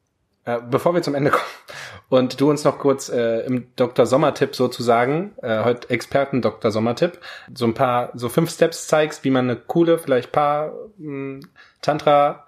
äh, 0.44 0.58
bevor 0.68 0.92
wir 0.92 1.02
zum 1.02 1.14
Ende 1.14 1.30
kommen 1.30 1.44
und 2.08 2.40
du 2.40 2.50
uns 2.50 2.64
noch 2.64 2.80
kurz 2.80 3.08
äh, 3.08 3.46
im 3.46 3.68
Dr. 3.76 4.06
Sommertipp 4.06 4.56
sozusagen, 4.56 5.36
äh, 5.40 5.62
heute 5.62 5.88
Experten 5.90 6.42
Dr. 6.42 6.72
Sommertipp, 6.72 7.20
so 7.54 7.64
ein 7.64 7.74
paar, 7.74 8.10
so 8.14 8.28
fünf 8.28 8.50
Steps 8.50 8.88
zeigst, 8.88 9.22
wie 9.22 9.30
man 9.30 9.48
eine 9.48 9.56
coole, 9.56 9.98
vielleicht 9.98 10.32
paar 10.32 10.72
mh, 10.96 11.46
Tantra 11.80 12.44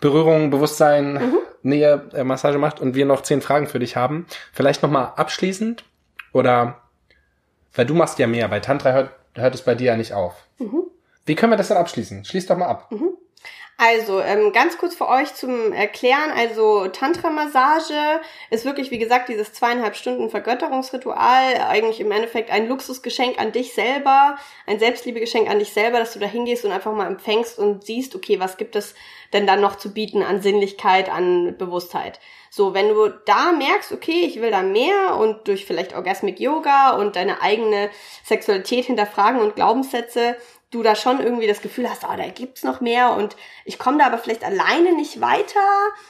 Berührung, 0.00 0.48
Bewusstsein, 0.48 1.34
Nähe, 1.62 2.08
äh, 2.14 2.24
Massage 2.24 2.58
macht 2.58 2.80
und 2.80 2.94
wir 2.94 3.06
noch 3.06 3.22
zehn 3.22 3.40
Fragen 3.42 3.66
für 3.66 3.78
dich 3.78 3.96
haben. 3.96 4.26
Vielleicht 4.52 4.82
nochmal 4.82 5.12
abschließend 5.16 5.84
oder 6.32 6.80
weil 7.74 7.86
du 7.86 7.94
machst 7.94 8.18
ja 8.18 8.26
mehr, 8.26 8.48
bei 8.48 8.60
Tantra 8.60 8.92
hört, 8.92 9.10
hört 9.34 9.54
es 9.54 9.62
bei 9.62 9.74
dir 9.74 9.86
ja 9.92 9.96
nicht 9.96 10.12
auf. 10.12 10.34
Wie 11.26 11.34
können 11.34 11.52
wir 11.52 11.56
das 11.56 11.68
dann 11.68 11.78
abschließen? 11.78 12.24
Schließ 12.24 12.46
doch 12.46 12.56
mal 12.56 12.66
ab. 12.66 12.88
Also, 13.82 14.20
ähm, 14.20 14.52
ganz 14.52 14.76
kurz 14.76 14.94
für 14.94 15.08
euch 15.08 15.32
zum 15.34 15.72
Erklären. 15.72 16.30
Also, 16.36 16.88
Tantra-Massage 16.88 18.20
ist 18.50 18.66
wirklich, 18.66 18.90
wie 18.90 18.98
gesagt, 18.98 19.30
dieses 19.30 19.54
zweieinhalb 19.54 19.96
Stunden 19.96 20.28
Vergötterungsritual. 20.28 21.62
Eigentlich 21.66 21.98
im 21.98 22.12
Endeffekt 22.12 22.50
ein 22.50 22.68
Luxusgeschenk 22.68 23.40
an 23.40 23.52
dich 23.52 23.72
selber, 23.72 24.36
ein 24.66 24.78
Selbstliebegeschenk 24.78 25.48
an 25.48 25.60
dich 25.60 25.72
selber, 25.72 25.98
dass 25.98 26.12
du 26.12 26.18
da 26.18 26.26
hingehst 26.26 26.66
und 26.66 26.72
einfach 26.72 26.92
mal 26.92 27.06
empfängst 27.06 27.58
und 27.58 27.82
siehst, 27.82 28.14
okay, 28.14 28.38
was 28.38 28.58
gibt 28.58 28.76
es 28.76 28.94
denn 29.32 29.46
dann 29.46 29.62
noch 29.62 29.76
zu 29.76 29.94
bieten 29.94 30.22
an 30.22 30.42
Sinnlichkeit, 30.42 31.08
an 31.08 31.56
Bewusstheit. 31.56 32.20
So, 32.50 32.74
wenn 32.74 32.88
du 32.88 33.08
da 33.26 33.52
merkst, 33.52 33.92
okay, 33.92 34.24
ich 34.26 34.42
will 34.42 34.50
da 34.50 34.62
mehr 34.62 35.16
und 35.16 35.46
durch 35.48 35.64
vielleicht 35.64 35.94
Orgasmic 35.94 36.38
Yoga 36.40 36.96
und 36.96 37.16
deine 37.16 37.40
eigene 37.40 37.88
Sexualität 38.24 38.86
hinterfragen 38.86 39.40
und 39.40 39.54
Glaubenssätze 39.54 40.36
du 40.70 40.82
da 40.84 40.94
schon 40.94 41.20
irgendwie 41.20 41.48
das 41.48 41.62
Gefühl 41.62 41.90
hast, 41.90 42.04
oh, 42.04 42.16
da 42.16 42.28
gibt's 42.28 42.62
noch 42.62 42.80
mehr 42.80 43.10
und 43.16 43.36
ich 43.64 43.78
komme 43.78 43.98
da 43.98 44.06
aber 44.06 44.18
vielleicht 44.18 44.44
alleine 44.44 44.92
nicht 44.94 45.20
weiter. 45.20 45.58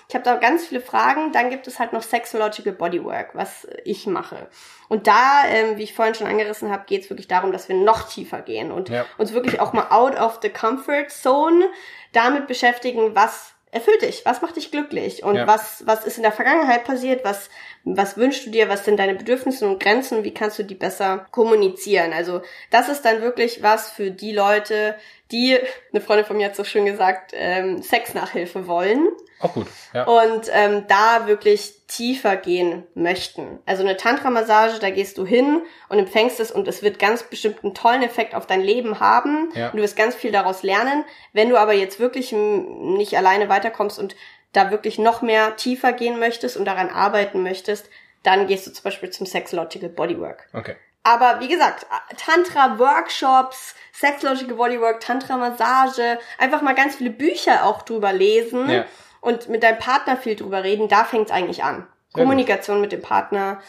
Ich 0.08 0.14
habe 0.14 0.24
da 0.24 0.36
ganz 0.36 0.66
viele 0.66 0.82
Fragen. 0.82 1.32
Dann 1.32 1.48
gibt 1.48 1.66
es 1.66 1.78
halt 1.78 1.92
noch 1.94 2.02
Sexological 2.02 2.74
Bodywork, 2.74 3.30
was 3.34 3.66
ich 3.84 4.06
mache. 4.06 4.48
Und 4.88 5.06
da, 5.06 5.44
ähm, 5.46 5.78
wie 5.78 5.84
ich 5.84 5.94
vorhin 5.94 6.14
schon 6.14 6.26
angerissen 6.26 6.70
habe, 6.70 6.84
geht 6.86 7.04
es 7.04 7.10
wirklich 7.10 7.28
darum, 7.28 7.52
dass 7.52 7.68
wir 7.68 7.76
noch 7.76 8.08
tiefer 8.08 8.42
gehen 8.42 8.70
und 8.70 8.90
Ja. 8.90 9.06
uns 9.16 9.32
wirklich 9.32 9.60
auch 9.60 9.72
mal 9.72 9.86
out 9.90 10.14
of 10.20 10.40
the 10.42 10.50
comfort 10.50 11.06
zone 11.08 11.66
damit 12.12 12.46
beschäftigen, 12.46 13.14
was 13.14 13.54
erfüllt 13.72 14.02
dich, 14.02 14.26
was 14.26 14.42
macht 14.42 14.56
dich 14.56 14.72
glücklich 14.72 15.22
und 15.22 15.36
Ja. 15.36 15.46
was 15.46 15.86
was 15.86 16.04
ist 16.04 16.16
in 16.16 16.24
der 16.24 16.32
Vergangenheit 16.32 16.84
passiert, 16.84 17.24
was 17.24 17.48
was 17.84 18.16
wünschst 18.16 18.46
du 18.46 18.50
dir, 18.50 18.68
was 18.68 18.84
sind 18.84 18.98
deine 18.98 19.14
Bedürfnisse 19.14 19.66
und 19.66 19.82
Grenzen, 19.82 20.22
wie 20.24 20.34
kannst 20.34 20.58
du 20.58 20.62
die 20.62 20.74
besser 20.74 21.26
kommunizieren? 21.30 22.12
Also 22.12 22.42
das 22.70 22.88
ist 22.88 23.04
dann 23.04 23.22
wirklich 23.22 23.62
was 23.62 23.90
für 23.90 24.10
die 24.10 24.32
Leute, 24.32 24.96
die, 25.30 25.56
eine 25.92 26.00
Freundin 26.00 26.26
von 26.26 26.36
mir 26.36 26.46
hat 26.46 26.56
so 26.56 26.64
schön 26.64 26.84
gesagt, 26.84 27.32
ähm, 27.34 27.82
Sexnachhilfe 27.82 28.66
wollen 28.66 29.08
Auch 29.38 29.54
gut. 29.54 29.66
Ja. 29.94 30.04
und 30.04 30.50
ähm, 30.52 30.84
da 30.88 31.26
wirklich 31.26 31.74
tiefer 31.86 32.36
gehen 32.36 32.84
möchten. 32.94 33.60
Also 33.64 33.82
eine 33.82 33.96
Tantra-Massage, 33.96 34.78
da 34.78 34.90
gehst 34.90 35.18
du 35.18 35.24
hin 35.24 35.62
und 35.88 35.98
empfängst 35.98 36.38
es 36.40 36.50
und 36.50 36.68
es 36.68 36.82
wird 36.82 36.98
ganz 36.98 37.22
bestimmt 37.22 37.64
einen 37.64 37.74
tollen 37.74 38.02
Effekt 38.02 38.34
auf 38.34 38.46
dein 38.46 38.60
Leben 38.60 39.00
haben. 39.00 39.50
Ja. 39.54 39.70
Und 39.70 39.76
du 39.76 39.82
wirst 39.82 39.96
ganz 39.96 40.14
viel 40.14 40.32
daraus 40.32 40.62
lernen. 40.62 41.04
Wenn 41.32 41.48
du 41.48 41.56
aber 41.56 41.72
jetzt 41.72 41.98
wirklich 41.98 42.32
nicht 42.32 43.16
alleine 43.16 43.48
weiterkommst 43.48 43.98
und 43.98 44.14
da 44.52 44.70
wirklich 44.70 44.98
noch 44.98 45.22
mehr 45.22 45.56
tiefer 45.56 45.92
gehen 45.92 46.18
möchtest 46.18 46.56
und 46.56 46.64
daran 46.64 46.90
arbeiten 46.90 47.42
möchtest, 47.42 47.88
dann 48.22 48.46
gehst 48.46 48.66
du 48.66 48.72
zum 48.72 48.84
Beispiel 48.84 49.10
zum 49.10 49.26
Sexological 49.26 49.88
Bodywork. 49.88 50.48
Okay. 50.52 50.76
Aber 51.02 51.40
wie 51.40 51.48
gesagt, 51.48 51.86
Tantra-Workshops, 52.18 53.74
Sexological 53.92 54.56
Bodywork, 54.56 55.00
Tantra-Massage, 55.00 56.18
einfach 56.38 56.62
mal 56.62 56.74
ganz 56.74 56.96
viele 56.96 57.10
Bücher 57.10 57.64
auch 57.64 57.82
drüber 57.82 58.12
lesen 58.12 58.68
Ja. 58.68 58.84
und 59.20 59.48
mit 59.48 59.62
deinem 59.62 59.78
Partner 59.78 60.16
viel 60.16 60.36
drüber 60.36 60.62
reden, 60.62 60.88
da 60.88 61.04
fängt's 61.04 61.30
eigentlich 61.30 61.64
an. 61.64 61.86
Sehr 62.12 62.24
Kommunikation 62.24 62.80
mit 62.80 62.92
dem 62.92 63.02
Partner 63.02 63.62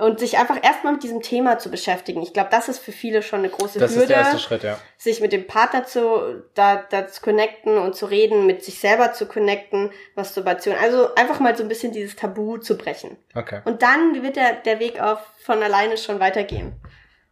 und 0.00 0.18
sich 0.18 0.38
einfach 0.38 0.62
erstmal 0.62 0.94
mit 0.94 1.02
diesem 1.02 1.20
Thema 1.20 1.58
zu 1.58 1.70
beschäftigen. 1.70 2.22
Ich 2.22 2.32
glaube, 2.32 2.48
das 2.50 2.68
ist 2.68 2.78
für 2.78 2.92
viele 2.92 3.22
schon 3.22 3.40
eine 3.40 3.50
große 3.50 3.78
Das 3.78 3.92
Hürde, 3.92 4.02
ist 4.02 4.08
der 4.10 4.16
erste 4.16 4.38
Schritt, 4.38 4.62
ja. 4.62 4.78
sich 4.96 5.20
mit 5.20 5.32
dem 5.32 5.46
Partner 5.46 5.84
zu, 5.84 6.42
da, 6.54 6.76
da 6.76 7.06
zu 7.06 7.20
connecten 7.20 7.78
und 7.78 7.94
zu 7.94 8.06
reden, 8.06 8.46
mit 8.46 8.64
sich 8.64 8.80
selber 8.80 9.12
zu 9.12 9.26
connecten, 9.26 9.90
Masturbation. 10.16 10.74
Also 10.80 11.14
einfach 11.14 11.40
mal 11.40 11.56
so 11.56 11.62
ein 11.62 11.68
bisschen 11.68 11.92
dieses 11.92 12.16
Tabu 12.16 12.56
zu 12.58 12.76
brechen. 12.76 13.16
Okay. 13.34 13.60
Und 13.64 13.82
dann 13.82 14.22
wird 14.22 14.36
der, 14.36 14.54
der 14.54 14.80
Weg 14.80 15.00
auf 15.00 15.20
von 15.44 15.62
alleine 15.62 15.96
schon 15.96 16.20
weitergehen. 16.20 16.74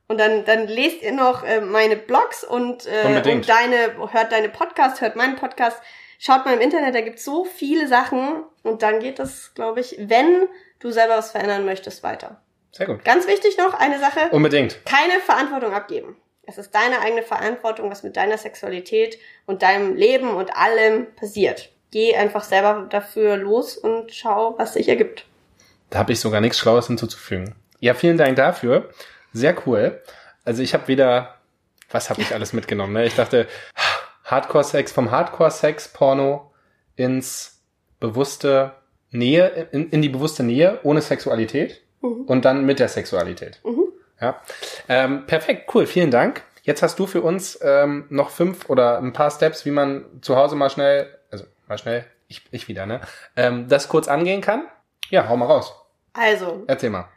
Und 0.08 0.18
dann, 0.18 0.44
dann 0.44 0.66
lest 0.66 1.02
ihr 1.02 1.12
noch 1.12 1.44
äh, 1.44 1.60
meine 1.60 1.96
Blogs 1.96 2.42
und, 2.42 2.86
äh, 2.86 3.06
Unbedingt. 3.06 3.36
und 3.36 3.48
deine, 3.48 4.12
hört 4.12 4.32
deine 4.32 4.48
Podcast, 4.48 5.00
hört 5.00 5.16
meinen 5.16 5.36
Podcast. 5.36 5.80
Schaut 6.18 6.44
mal 6.44 6.54
im 6.54 6.60
Internet, 6.60 6.94
da 6.94 7.02
gibt's 7.02 7.24
so 7.24 7.44
viele 7.44 7.86
Sachen. 7.86 8.42
Und 8.62 8.82
dann 8.82 9.00
geht 9.00 9.18
das, 9.18 9.54
glaube 9.54 9.80
ich, 9.80 9.96
wenn 9.98 10.48
du 10.80 10.90
selber 10.90 11.18
was 11.18 11.30
verändern 11.30 11.64
möchtest, 11.64 12.02
weiter. 12.02 12.40
Sehr 12.72 12.86
gut. 12.86 13.04
Ganz 13.04 13.26
wichtig 13.26 13.56
noch, 13.56 13.74
eine 13.74 13.98
Sache 13.98 14.28
Unbedingt. 14.30 14.84
keine 14.84 15.20
Verantwortung 15.20 15.72
abgeben. 15.72 16.16
Es 16.46 16.56
ist 16.58 16.74
deine 16.74 17.00
eigene 17.00 17.22
Verantwortung, 17.22 17.90
was 17.90 18.02
mit 18.02 18.16
deiner 18.16 18.38
Sexualität 18.38 19.18
und 19.46 19.62
deinem 19.62 19.96
Leben 19.96 20.30
und 20.30 20.56
allem 20.56 21.14
passiert. 21.14 21.70
Geh 21.90 22.14
einfach 22.14 22.44
selber 22.44 22.86
dafür 22.88 23.36
los 23.36 23.76
und 23.76 24.12
schau, 24.14 24.54
was 24.58 24.74
sich 24.74 24.88
ergibt. 24.88 25.26
Da 25.90 25.98
habe 25.98 26.12
ich 26.12 26.20
sogar 26.20 26.40
nichts 26.40 26.58
Schlaues 26.58 26.86
hinzuzufügen. 26.86 27.54
Ja, 27.80 27.94
vielen 27.94 28.16
Dank 28.16 28.36
dafür. 28.36 28.90
Sehr 29.32 29.56
cool. 29.66 30.02
Also 30.44 30.62
ich 30.62 30.74
habe 30.74 30.88
wieder, 30.88 31.36
was 31.90 32.10
habe 32.10 32.20
ich 32.22 32.34
alles 32.34 32.52
mitgenommen? 32.52 32.92
Ne? 32.94 33.06
Ich 33.06 33.14
dachte, 33.14 33.46
Hardcore-Sex, 34.24 34.92
vom 34.92 35.10
Hardcore-Sex-Porno 35.10 36.50
ins 36.96 37.62
bewusste 38.00 38.74
Nähe, 39.10 39.68
in, 39.72 39.90
in 39.90 40.02
die 40.02 40.08
bewusste 40.08 40.42
Nähe 40.42 40.80
ohne 40.82 41.00
Sexualität 41.00 41.82
und 42.00 42.44
dann 42.44 42.64
mit 42.64 42.78
der 42.78 42.88
Sexualität. 42.88 43.60
Ja. 44.20 44.40
Ähm, 44.88 45.26
perfekt, 45.26 45.70
cool, 45.74 45.86
vielen 45.86 46.10
Dank. 46.10 46.42
Jetzt 46.62 46.82
hast 46.82 46.98
du 46.98 47.06
für 47.06 47.22
uns 47.22 47.58
ähm, 47.62 48.06
noch 48.10 48.30
fünf 48.30 48.68
oder 48.68 48.98
ein 48.98 49.12
paar 49.12 49.30
Steps, 49.30 49.64
wie 49.64 49.70
man 49.70 50.04
zu 50.22 50.36
Hause 50.36 50.56
mal 50.56 50.70
schnell, 50.70 51.08
also 51.30 51.44
mal 51.66 51.78
schnell, 51.78 52.04
ich, 52.26 52.42
ich 52.50 52.68
wieder, 52.68 52.84
ne? 52.84 53.00
Ähm, 53.36 53.68
das 53.68 53.88
kurz 53.88 54.08
angehen 54.08 54.40
kann. 54.40 54.64
Ja, 55.08 55.28
hau 55.28 55.36
mal 55.36 55.46
raus. 55.46 55.74
Also, 56.12 56.64
Erzähl 56.66 56.90
mal. 56.90 57.08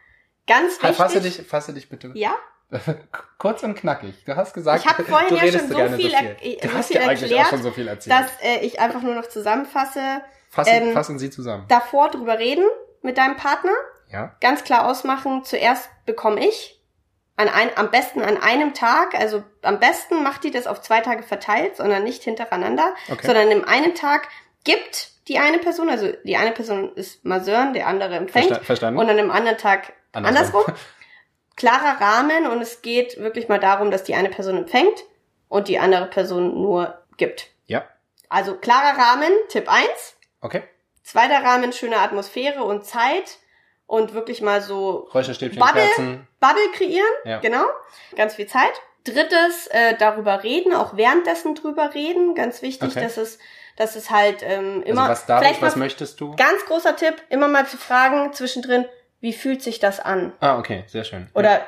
ganz 0.47 0.81
wichtig. 0.81 0.95
Fasse 0.95 1.21
dich, 1.21 1.41
fasse 1.41 1.73
dich 1.73 1.89
bitte. 1.89 2.11
Ja, 2.13 2.35
Kurz 3.37 3.63
und 3.63 3.75
knackig. 3.75 4.23
Du 4.25 4.35
hast 4.35 4.53
gesagt, 4.53 4.83
Ich 4.83 4.89
hab 4.89 5.05
vorhin 5.05 5.29
du 5.29 5.35
ja 5.35 5.41
redest 5.41 5.59
schon 5.59 5.69
so 5.69 5.75
gerne 5.75 5.97
viel 5.97 6.11
so 6.11 6.17
viel. 6.17 6.57
Du 6.61 6.67
so 6.69 6.73
hast 6.73 6.87
viel 6.87 6.95
ja 6.95 7.01
eigentlich 7.03 7.21
erklärt, 7.23 7.45
auch 7.45 7.49
schon 7.49 7.63
so 7.63 7.71
viel 7.71 7.87
erzählt. 7.87 8.15
dass 8.15 8.31
äh, 8.41 8.65
ich 8.65 8.79
einfach 8.79 9.01
nur 9.01 9.15
noch 9.15 9.27
zusammenfasse. 9.27 10.21
fassen, 10.49 10.69
ähm, 10.73 10.93
fassen 10.93 11.19
Sie 11.19 11.29
zusammen. 11.29 11.65
Davor 11.67 12.09
drüber 12.09 12.39
reden 12.39 12.65
mit 13.01 13.17
deinem 13.17 13.35
Partner. 13.35 13.73
Ja. 14.11 14.35
Ganz 14.41 14.63
klar 14.63 14.87
ausmachen, 14.89 15.43
zuerst 15.43 15.89
bekomme 16.05 16.45
ich. 16.45 16.77
An 17.37 17.47
ein, 17.47 17.69
am 17.75 17.89
besten 17.89 18.21
an 18.21 18.37
einem 18.37 18.73
Tag, 18.73 19.15
also 19.15 19.43
am 19.63 19.79
besten 19.79 20.21
macht 20.21 20.43
die 20.43 20.51
das 20.51 20.67
auf 20.67 20.81
zwei 20.81 20.99
Tage 20.99 21.23
verteilt, 21.23 21.77
sondern 21.77 22.03
nicht 22.03 22.23
hintereinander, 22.23 22.93
Okay. 23.09 23.25
sondern 23.25 23.49
im 23.49 23.67
einen 23.67 23.95
Tag 23.95 24.27
gibt 24.63 25.09
die 25.27 25.39
eine 25.39 25.57
Person, 25.59 25.89
also 25.89 26.11
die 26.23 26.35
eine 26.37 26.51
Person 26.51 26.93
ist 26.95 27.23
Masseurin, 27.25 27.73
der 27.73 27.87
andere 27.87 28.15
empfängt 28.15 28.47
Versta 28.47 28.65
verstanden? 28.65 28.99
und 28.99 29.09
an 29.09 29.17
dem 29.17 29.31
anderen 29.31 29.57
Tag 29.57 29.93
Andersrum. 30.11 30.61
andersrum. 30.61 30.75
Klarer 31.55 31.99
Rahmen 32.01 32.47
und 32.47 32.61
es 32.61 32.81
geht 32.81 33.17
wirklich 33.19 33.47
mal 33.47 33.59
darum, 33.59 33.91
dass 33.91 34.03
die 34.03 34.15
eine 34.15 34.29
Person 34.29 34.57
empfängt 34.57 35.03
und 35.47 35.67
die 35.67 35.79
andere 35.79 36.07
Person 36.07 36.61
nur 36.61 37.01
gibt. 37.17 37.47
ja. 37.67 37.83
Also 38.29 38.55
klarer 38.55 38.97
Rahmen, 38.97 39.31
Tipp 39.49 39.69
1. 39.69 39.89
Okay. 40.39 40.63
Zweiter 41.03 41.43
Rahmen, 41.43 41.73
schöne 41.73 41.97
Atmosphäre 41.97 42.63
und 42.63 42.85
Zeit 42.85 43.39
und 43.91 44.13
wirklich 44.13 44.41
mal 44.41 44.61
so 44.61 45.09
Räucherstäbchen, 45.13 45.59
Bubble, 45.59 45.81
Kerzen. 45.81 46.27
Bubble 46.39 46.71
kreieren. 46.73 47.13
Ja. 47.25 47.39
Genau. 47.39 47.65
Ganz 48.15 48.35
viel 48.35 48.47
Zeit. 48.47 48.71
Drittes, 49.03 49.67
äh, 49.67 49.97
darüber 49.97 50.43
reden, 50.43 50.73
auch 50.73 50.95
währenddessen 50.95 51.55
drüber 51.55 51.93
reden. 51.93 52.33
Ganz 52.33 52.61
wichtig, 52.61 52.91
Okay. 52.91 53.01
dass 53.01 53.17
es, 53.17 53.37
dass 53.75 53.97
es 53.97 54.09
halt 54.09 54.43
ähm, 54.43 54.81
immer. 54.83 55.01
also 55.01 55.11
was 55.11 55.25
darf 55.25 55.39
vielleicht 55.41 55.57
ich, 55.57 55.61
was 55.61 55.75
mal, 55.75 55.83
möchtest 55.83 56.21
du? 56.21 56.33
Ganz 56.37 56.63
großer 56.67 56.95
Tipp, 56.95 57.15
immer 57.27 57.49
mal 57.49 57.67
zu 57.67 57.75
fragen 57.75 58.31
zwischendrin, 58.31 58.85
wie 59.19 59.33
fühlt 59.33 59.61
sich 59.61 59.79
das 59.79 59.99
an? 59.99 60.31
Ah, 60.39 60.57
okay, 60.57 60.85
sehr 60.87 61.03
schön. 61.03 61.27
Oder 61.33 61.59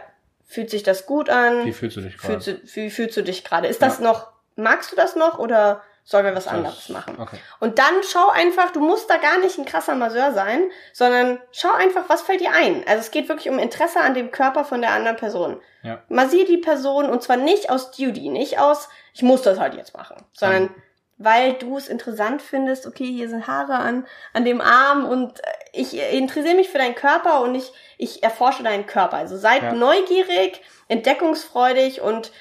fühlt 0.45 0.69
sich 0.69 0.83
das 0.83 1.05
gut 1.05 1.29
an? 1.29 1.65
Wie 1.65 1.73
fühlst 1.73 1.97
du 1.97 2.01
dich 2.01 2.17
gerade? 2.17 2.39
fühlst 2.39 2.47
du, 2.47 2.75
wie 2.81 2.89
fühlst 2.89 3.17
du 3.17 3.23
dich 3.23 3.43
gerade? 3.43 3.67
Ist 3.67 3.81
das 3.81 3.99
noch, 3.99 4.31
magst 4.55 4.93
du 4.93 4.95
das 4.95 5.17
noch 5.17 5.39
oder 5.39 5.83
sollen 6.03 6.25
wir 6.25 6.35
was 6.35 6.47
anderes 6.47 6.89
machen? 6.89 7.15
Okay. 7.19 7.37
Und 7.59 7.79
dann 7.79 7.93
schau 8.09 8.29
einfach, 8.29 8.71
du 8.71 8.79
musst 8.81 9.09
da 9.09 9.17
gar 9.17 9.39
nicht 9.39 9.57
ein 9.57 9.65
krasser 9.65 9.95
Masseur 9.95 10.33
sein, 10.33 10.69
sondern 10.91 11.39
schau 11.51 11.71
einfach, 11.71 12.03
was 12.09 12.21
fällt 12.21 12.41
dir 12.41 12.51
ein. 12.51 12.83
Also 12.87 12.99
es 12.99 13.11
geht 13.11 13.29
wirklich 13.29 13.49
um 13.49 13.57
Interesse 13.59 14.01
an 14.01 14.13
dem 14.13 14.31
Körper 14.31 14.65
von 14.65 14.81
der 14.81 14.91
anderen 14.91 15.15
Person. 15.17 15.61
Ja. 15.81 16.01
Massier 16.09 16.45
die 16.45 16.57
Person 16.57 17.09
und 17.09 17.23
zwar 17.23 17.37
nicht 17.37 17.69
aus 17.69 17.91
Duty, 17.91 18.29
nicht 18.29 18.59
aus, 18.59 18.89
ich 19.13 19.21
muss 19.21 19.41
das 19.41 19.59
halt 19.59 19.75
jetzt 19.75 19.95
machen, 19.95 20.17
sondern 20.33 20.69
weil 21.17 21.53
du 21.53 21.77
es 21.77 21.87
interessant 21.87 22.41
findest, 22.41 22.85
okay, 22.85 23.05
hier 23.05 23.29
sind 23.29 23.47
Haare 23.47 23.75
an, 23.75 24.05
an 24.33 24.43
dem 24.43 24.59
Arm 24.61 25.05
und 25.05 25.39
äh, 25.39 25.43
ich 25.71 25.97
interessiere 26.13 26.55
mich 26.55 26.69
für 26.69 26.79
deinen 26.79 26.95
Körper 26.95 27.41
und 27.41 27.55
ich, 27.55 27.71
ich 27.97 28.23
erforsche 28.23 28.63
deinen 28.63 28.87
Körper. 28.87 29.17
Also 29.17 29.37
seid 29.37 29.63
Ja. 29.63 29.73
neugierig, 29.73 30.61
entdeckungsfreudig 30.89 32.01
und 32.01 32.31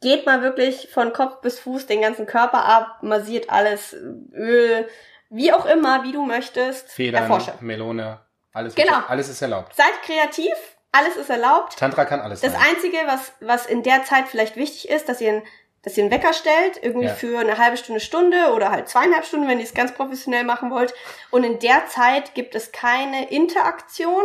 geht 0.00 0.26
mal 0.26 0.42
wirklich 0.42 0.88
von 0.92 1.12
Kopf 1.12 1.40
bis 1.40 1.58
Fuß 1.60 1.86
den 1.86 2.00
ganzen 2.00 2.26
Körper 2.26 2.64
ab, 2.64 3.02
massiert 3.02 3.50
alles, 3.50 3.92
Öl, 4.32 4.88
wie 5.28 5.52
auch 5.52 5.66
immer, 5.66 6.02
wie 6.04 6.12
du 6.12 6.24
möchtest, 6.24 6.90
Federn, 6.90 7.22
erforsche. 7.22 7.52
Melone, 7.60 8.20
alles, 8.52 8.74
Genau. 8.74 8.98
alles 9.08 9.28
ist 9.28 9.42
erlaubt. 9.42 9.74
Seid 9.76 9.92
kreativ, 10.04 10.52
alles 10.92 11.16
ist 11.16 11.30
erlaubt. 11.30 11.78
Tantra 11.78 12.04
kann 12.04 12.20
alles 12.20 12.40
Das 12.40 12.52
sein. 12.52 12.60
Einzige, 12.68 12.96
was, 13.06 13.32
was 13.40 13.66
in 13.66 13.82
der 13.82 14.04
Zeit 14.04 14.26
vielleicht 14.28 14.56
wichtig 14.56 14.88
ist, 14.88 15.08
dass 15.08 15.20
ihr, 15.20 15.28
einen- 15.30 15.46
dass 15.82 15.96
ihr 15.96 16.02
einen 16.04 16.12
Wecker 16.12 16.32
stellt, 16.32 16.82
irgendwie 16.82 17.06
Ja. 17.06 17.14
für 17.14 17.38
eine 17.38 17.58
halbe 17.58 17.76
Stunde, 17.76 18.00
Stunde 18.00 18.52
oder 18.54 18.70
halt 18.70 18.88
zweieinhalb 18.88 19.24
Stunden, 19.24 19.46
wenn 19.48 19.58
ihr 19.58 19.64
es 19.64 19.72
ganz 19.74 19.92
professionell 19.92 20.44
machen 20.44 20.70
wollt. 20.70 20.92
Und 21.30 21.44
in 21.44 21.58
der 21.60 21.86
Zeit 21.86 22.34
gibt 22.34 22.54
es 22.54 22.72
keine 22.72 23.30
Interaktion 23.30 24.24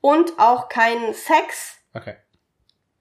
und 0.00 0.38
auch 0.38 0.68
keinen 0.68 1.14
Sex, 1.14 1.74
Okay. 1.94 2.16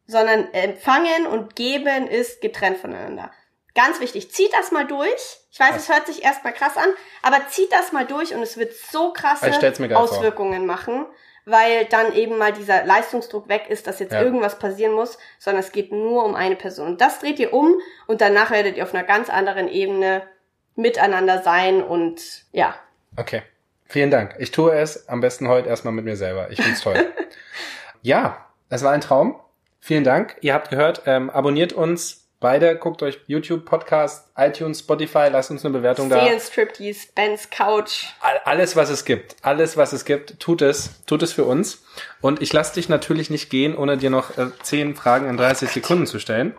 Sondern 0.08 0.54
empfangen 0.54 1.26
und 1.28 1.56
geben 1.56 2.08
ist 2.08 2.42
getrennt 2.42 2.78
voneinander. 2.78 3.32
Ganz 3.74 4.00
wichtig, 4.00 4.32
zieht 4.32 4.54
das 4.54 4.72
mal 4.72 4.88
durch. 4.88 5.40
Ich 5.52 5.60
weiß, 5.60 5.76
es 5.76 5.90
hört 5.90 6.08
sich 6.08 6.24
erstmal 6.24 6.54
krass 6.54 6.78
an, 6.78 6.90
aber 7.22 7.48
zieht 7.50 7.72
das 7.72 7.92
mal 7.92 8.06
durch 8.06 8.34
und 8.34 8.42
es 8.42 8.58
wird 8.58 8.74
so 8.74 9.12
krasse 9.12 9.50
geil 9.52 9.74
vor. 9.90 9.98
Auswirkungen 9.98 10.66
machen, 10.66 11.06
weil 11.46 11.86
dann 11.86 12.14
eben 12.14 12.38
mal 12.38 12.54
dieser 12.54 12.86
Leistungsdruck 12.86 13.50
weg 13.50 13.66
ist, 13.70 13.88
dass 13.88 14.00
jetzt 14.00 14.14
Ja. 14.14 14.22
irgendwas 14.22 14.60
passieren 14.60 14.94
muss, 14.94 15.18
sondern 15.40 15.64
es 15.64 15.72
geht 15.72 15.92
nur 15.92 16.24
um 16.24 16.36
eine 16.36 16.56
Person. 16.56 16.88
Und 16.88 17.02
das 17.02 17.20
dreht 17.20 17.40
ihr 17.40 17.54
um 17.54 17.76
und 18.08 18.22
danach 18.22 18.52
werdet 18.52 18.78
ihr 18.78 18.84
auf 18.84 18.94
einer 18.94 19.04
ganz 19.04 19.30
anderen 19.30 19.68
Ebene 19.68 20.24
miteinander 20.76 21.42
sein 21.42 21.84
und 21.84 22.46
ja. 22.52 22.76
Okay. 23.18 23.44
Vielen 23.88 24.10
Dank. 24.10 24.36
Ich 24.40 24.52
tue 24.52 24.74
es 24.74 25.08
am 25.08 25.22
besten 25.22 25.48
heute 25.48 25.70
erstmal 25.70 25.94
mit 25.94 26.06
mir 26.06 26.18
selber. 26.18 26.50
Ich 26.50 26.62
find's 26.62 26.82
toll. 26.82 27.06
ja, 28.02 28.46
es 28.70 28.84
war 28.84 28.92
ein 28.94 29.02
Traum. 29.02 29.40
Vielen 29.86 30.04
Dank. 30.04 30.36
Ihr 30.42 30.56
habt 30.56 30.72
gehört, 30.72 31.04
ähm, 31.06 31.30
abonniert 31.30 31.72
uns 31.72 32.28
beide. 32.40 32.76
Guckt 32.76 33.04
euch 33.04 33.20
YouTube, 33.28 33.66
Podcast, 33.66 34.30
iTunes, 34.36 34.80
Spotify. 34.80 35.28
Lasst 35.32 35.52
uns 35.52 35.64
eine 35.64 35.78
Bewertung 35.78 36.10
da. 36.10 36.24
Seelenstriptease, 36.26 37.10
Bens 37.14 37.52
Couch. 37.52 38.06
All- 38.20 38.42
Alles, 38.46 38.76
was 38.76 38.90
es 38.90 39.06
gibt. 39.06 39.36
Alles, 39.44 39.78
was 39.78 39.94
es 39.94 40.04
gibt. 40.04 40.40
Tut 40.40 40.64
es. 40.64 41.06
Tut 41.06 41.22
es 41.22 41.34
für 41.34 41.44
uns. 41.44 41.84
Und 42.20 42.42
ich 42.42 42.52
lasse 42.52 42.74
dich 42.74 42.90
natürlich 42.90 43.30
nicht 43.30 43.52
gehen, 43.52 43.78
ohne 43.78 43.96
dir 43.98 44.10
noch 44.10 44.36
äh, 44.40 44.48
10 44.64 44.96
Fragen 44.96 45.30
in 45.30 45.38
30 45.38 45.70
Sekunden 45.70 46.08
zu 46.08 46.18
stellen. 46.18 46.56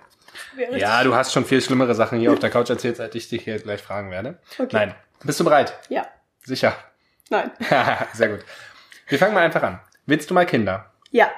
Ja, 0.76 1.02
du 1.02 1.16
hast 1.16 1.32
schon 1.32 1.44
viel 1.44 1.60
schlimmere 1.60 1.96
Sachen 1.96 2.20
hier 2.20 2.30
auf 2.32 2.38
der 2.38 2.50
Couch 2.50 2.70
erzählt, 2.70 3.00
als 3.00 3.12
ich 3.16 3.28
dich 3.28 3.42
hier 3.42 3.58
gleich 3.58 3.82
fragen 3.82 4.12
werde. 4.12 4.38
Okay. 4.56 4.68
Nein. 4.70 4.94
Bist 5.24 5.40
du 5.40 5.44
bereit? 5.44 5.76
Ja. 5.88 6.06
Sicher. 6.44 6.76
Nein. 7.28 7.50
Sehr 8.14 8.28
gut. 8.28 8.44
Wir 9.08 9.18
fangen 9.18 9.34
mal 9.34 9.42
einfach 9.42 9.64
an. 9.64 9.80
Willst 10.06 10.30
du 10.30 10.34
mal 10.34 10.46
Kinder? 10.46 10.92
Ja. 11.10 11.28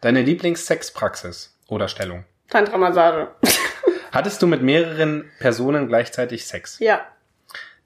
Deine 0.00 0.22
Lieblingssexpraxis 0.22 1.56
oder 1.68 1.88
Stellung? 1.88 2.24
Tantra-Massage. 2.50 3.28
Hattest 4.12 4.40
du 4.42 4.46
mit 4.46 4.62
mehreren 4.62 5.30
Personen 5.40 5.88
gleichzeitig 5.88 6.46
Sex? 6.46 6.78
ja. 6.78 7.06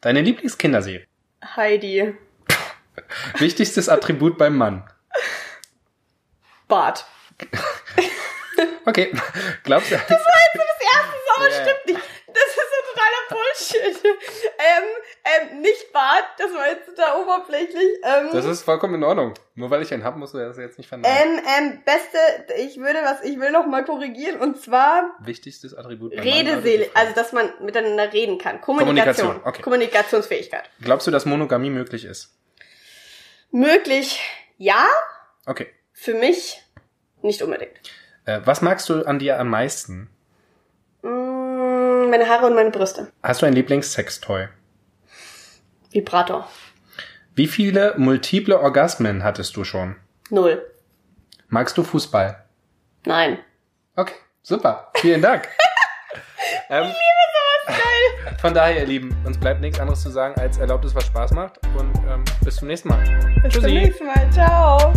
Deine 0.03 0.23
Lieblingskinderserie? 0.23 1.05
Heidi. 1.57 2.14
Wichtigstes 3.38 3.90
Attribut 3.90 4.38
beim 4.38 4.57
Mann? 4.57 4.88
Bart. 6.68 7.05
Okay. 8.87 9.12
Glaubst 9.62 9.90
du? 9.90 9.94
Das 9.96 10.11
erste, 10.11 10.61
aber 11.37 11.49
Ja. 11.49 11.55
stimmt 11.55 11.87
nicht. 11.87 12.01
Das 12.27 12.46
ist 12.46 12.57
so 12.57 12.79
totaler 12.92 13.92
Bullshit. 13.92 14.05
ähm, 14.59 14.85
ähm, 15.25 15.61
nicht 15.61 15.93
Bart, 15.93 16.25
das 16.39 16.53
war 16.55 16.67
jetzt 16.69 16.87
total 16.87 17.21
oberflächlich. 17.23 17.89
Ähm, 18.03 18.29
Das 18.33 18.45
ist 18.45 18.63
vollkommen 18.63 18.95
in 18.95 19.05
Ordnung. 19.05 19.35
Nur 19.55 19.71
weil 19.71 19.83
ich 19.83 19.93
einen 19.93 20.05
hab, 20.05 20.17
musst 20.17 20.35
du 20.35 20.39
das 20.39 20.57
jetzt 20.57 20.79
nicht 20.79 20.89
verneinen. 20.89 21.39
ähm, 21.39 21.45
ähm, 21.59 21.83
beste, 21.85 22.19
ich 22.59 22.79
würde 22.79 23.01
was, 23.05 23.23
ich 23.23 23.39
will 23.39 23.51
noch 23.51 23.67
mal 23.67 23.85
korrigieren 23.85 24.41
und 24.41 24.61
zwar 24.61 25.15
Wichtigstes 25.21 25.75
Attribut? 25.75 26.13
Redeseele, 26.13 26.89
also 26.95 27.15
dass 27.15 27.33
man 27.33 27.53
miteinander 27.61 28.13
reden 28.13 28.39
kann. 28.39 28.61
Kommunikation. 28.61 29.27
Kommunikation, 29.27 29.49
okay. 29.49 29.63
Kommunikationsfähigkeit. 29.63 30.71
Glaubst 30.81 31.07
du, 31.07 31.11
dass 31.11 31.27
Monogamie 31.27 31.71
möglich 31.71 32.05
ist? 32.05 32.35
Möglich, 33.51 34.21
ja, 34.59 34.87
Okay. 35.47 35.67
für 35.93 36.15
mich 36.15 36.63
nicht 37.23 37.43
unbedingt. 37.43 37.73
Äh, 38.25 38.41
was 38.45 38.63
magst 38.63 38.89
du 38.89 39.05
an 39.05 39.19
dir 39.19 39.39
am 39.41 39.49
meisten? 39.49 40.09
Mm, 41.03 42.11
meine 42.11 42.29
Haare 42.29 42.47
und 42.47 42.55
meine 42.55 42.71
Brüste. 42.71 43.11
Hast 43.23 43.43
du 43.43 43.47
ein 43.47 43.53
Lieblingssextoy? 43.55 44.49
Vibrator. 45.90 46.48
Wie 47.35 47.46
viele 47.46 47.94
multiple 47.96 48.59
Orgasmen 48.59 49.22
hattest 49.24 49.57
du 49.57 49.64
schon? 49.64 49.96
Null. 50.31 50.64
Magst 51.48 51.76
du 51.79 51.83
Fußball? 51.83 52.44
Nein. 53.05 53.38
Okay, 53.96 54.14
super. 54.42 54.90
Vielen 54.96 55.22
Dank. 55.22 55.48
ähm, 56.70 56.92
Von 58.40 58.55
daher, 58.55 58.81
ihr 58.81 58.87
Lieben, 58.87 59.16
uns 59.24 59.38
bleibt 59.38 59.61
nichts 59.61 59.81
anderes 59.81 60.03
zu 60.03 60.11
sagen, 60.11 60.38
als 60.40 60.59
erlaubt 60.59 60.85
es, 60.85 60.94
was 60.94 61.07
Spaß 61.07 61.33
macht. 61.33 61.59
Und 61.76 61.92
ähm, 62.09 62.24
bis 62.44 62.57
zum 62.57 62.68
nächsten 62.68 62.88
Mal. 62.88 63.03
Bis 63.42 63.55
zum 63.55 63.62
Tschüssi. 63.62 63.74
nächsten 63.74 64.07
Mal. 64.07 64.31
Ciao. 64.33 64.92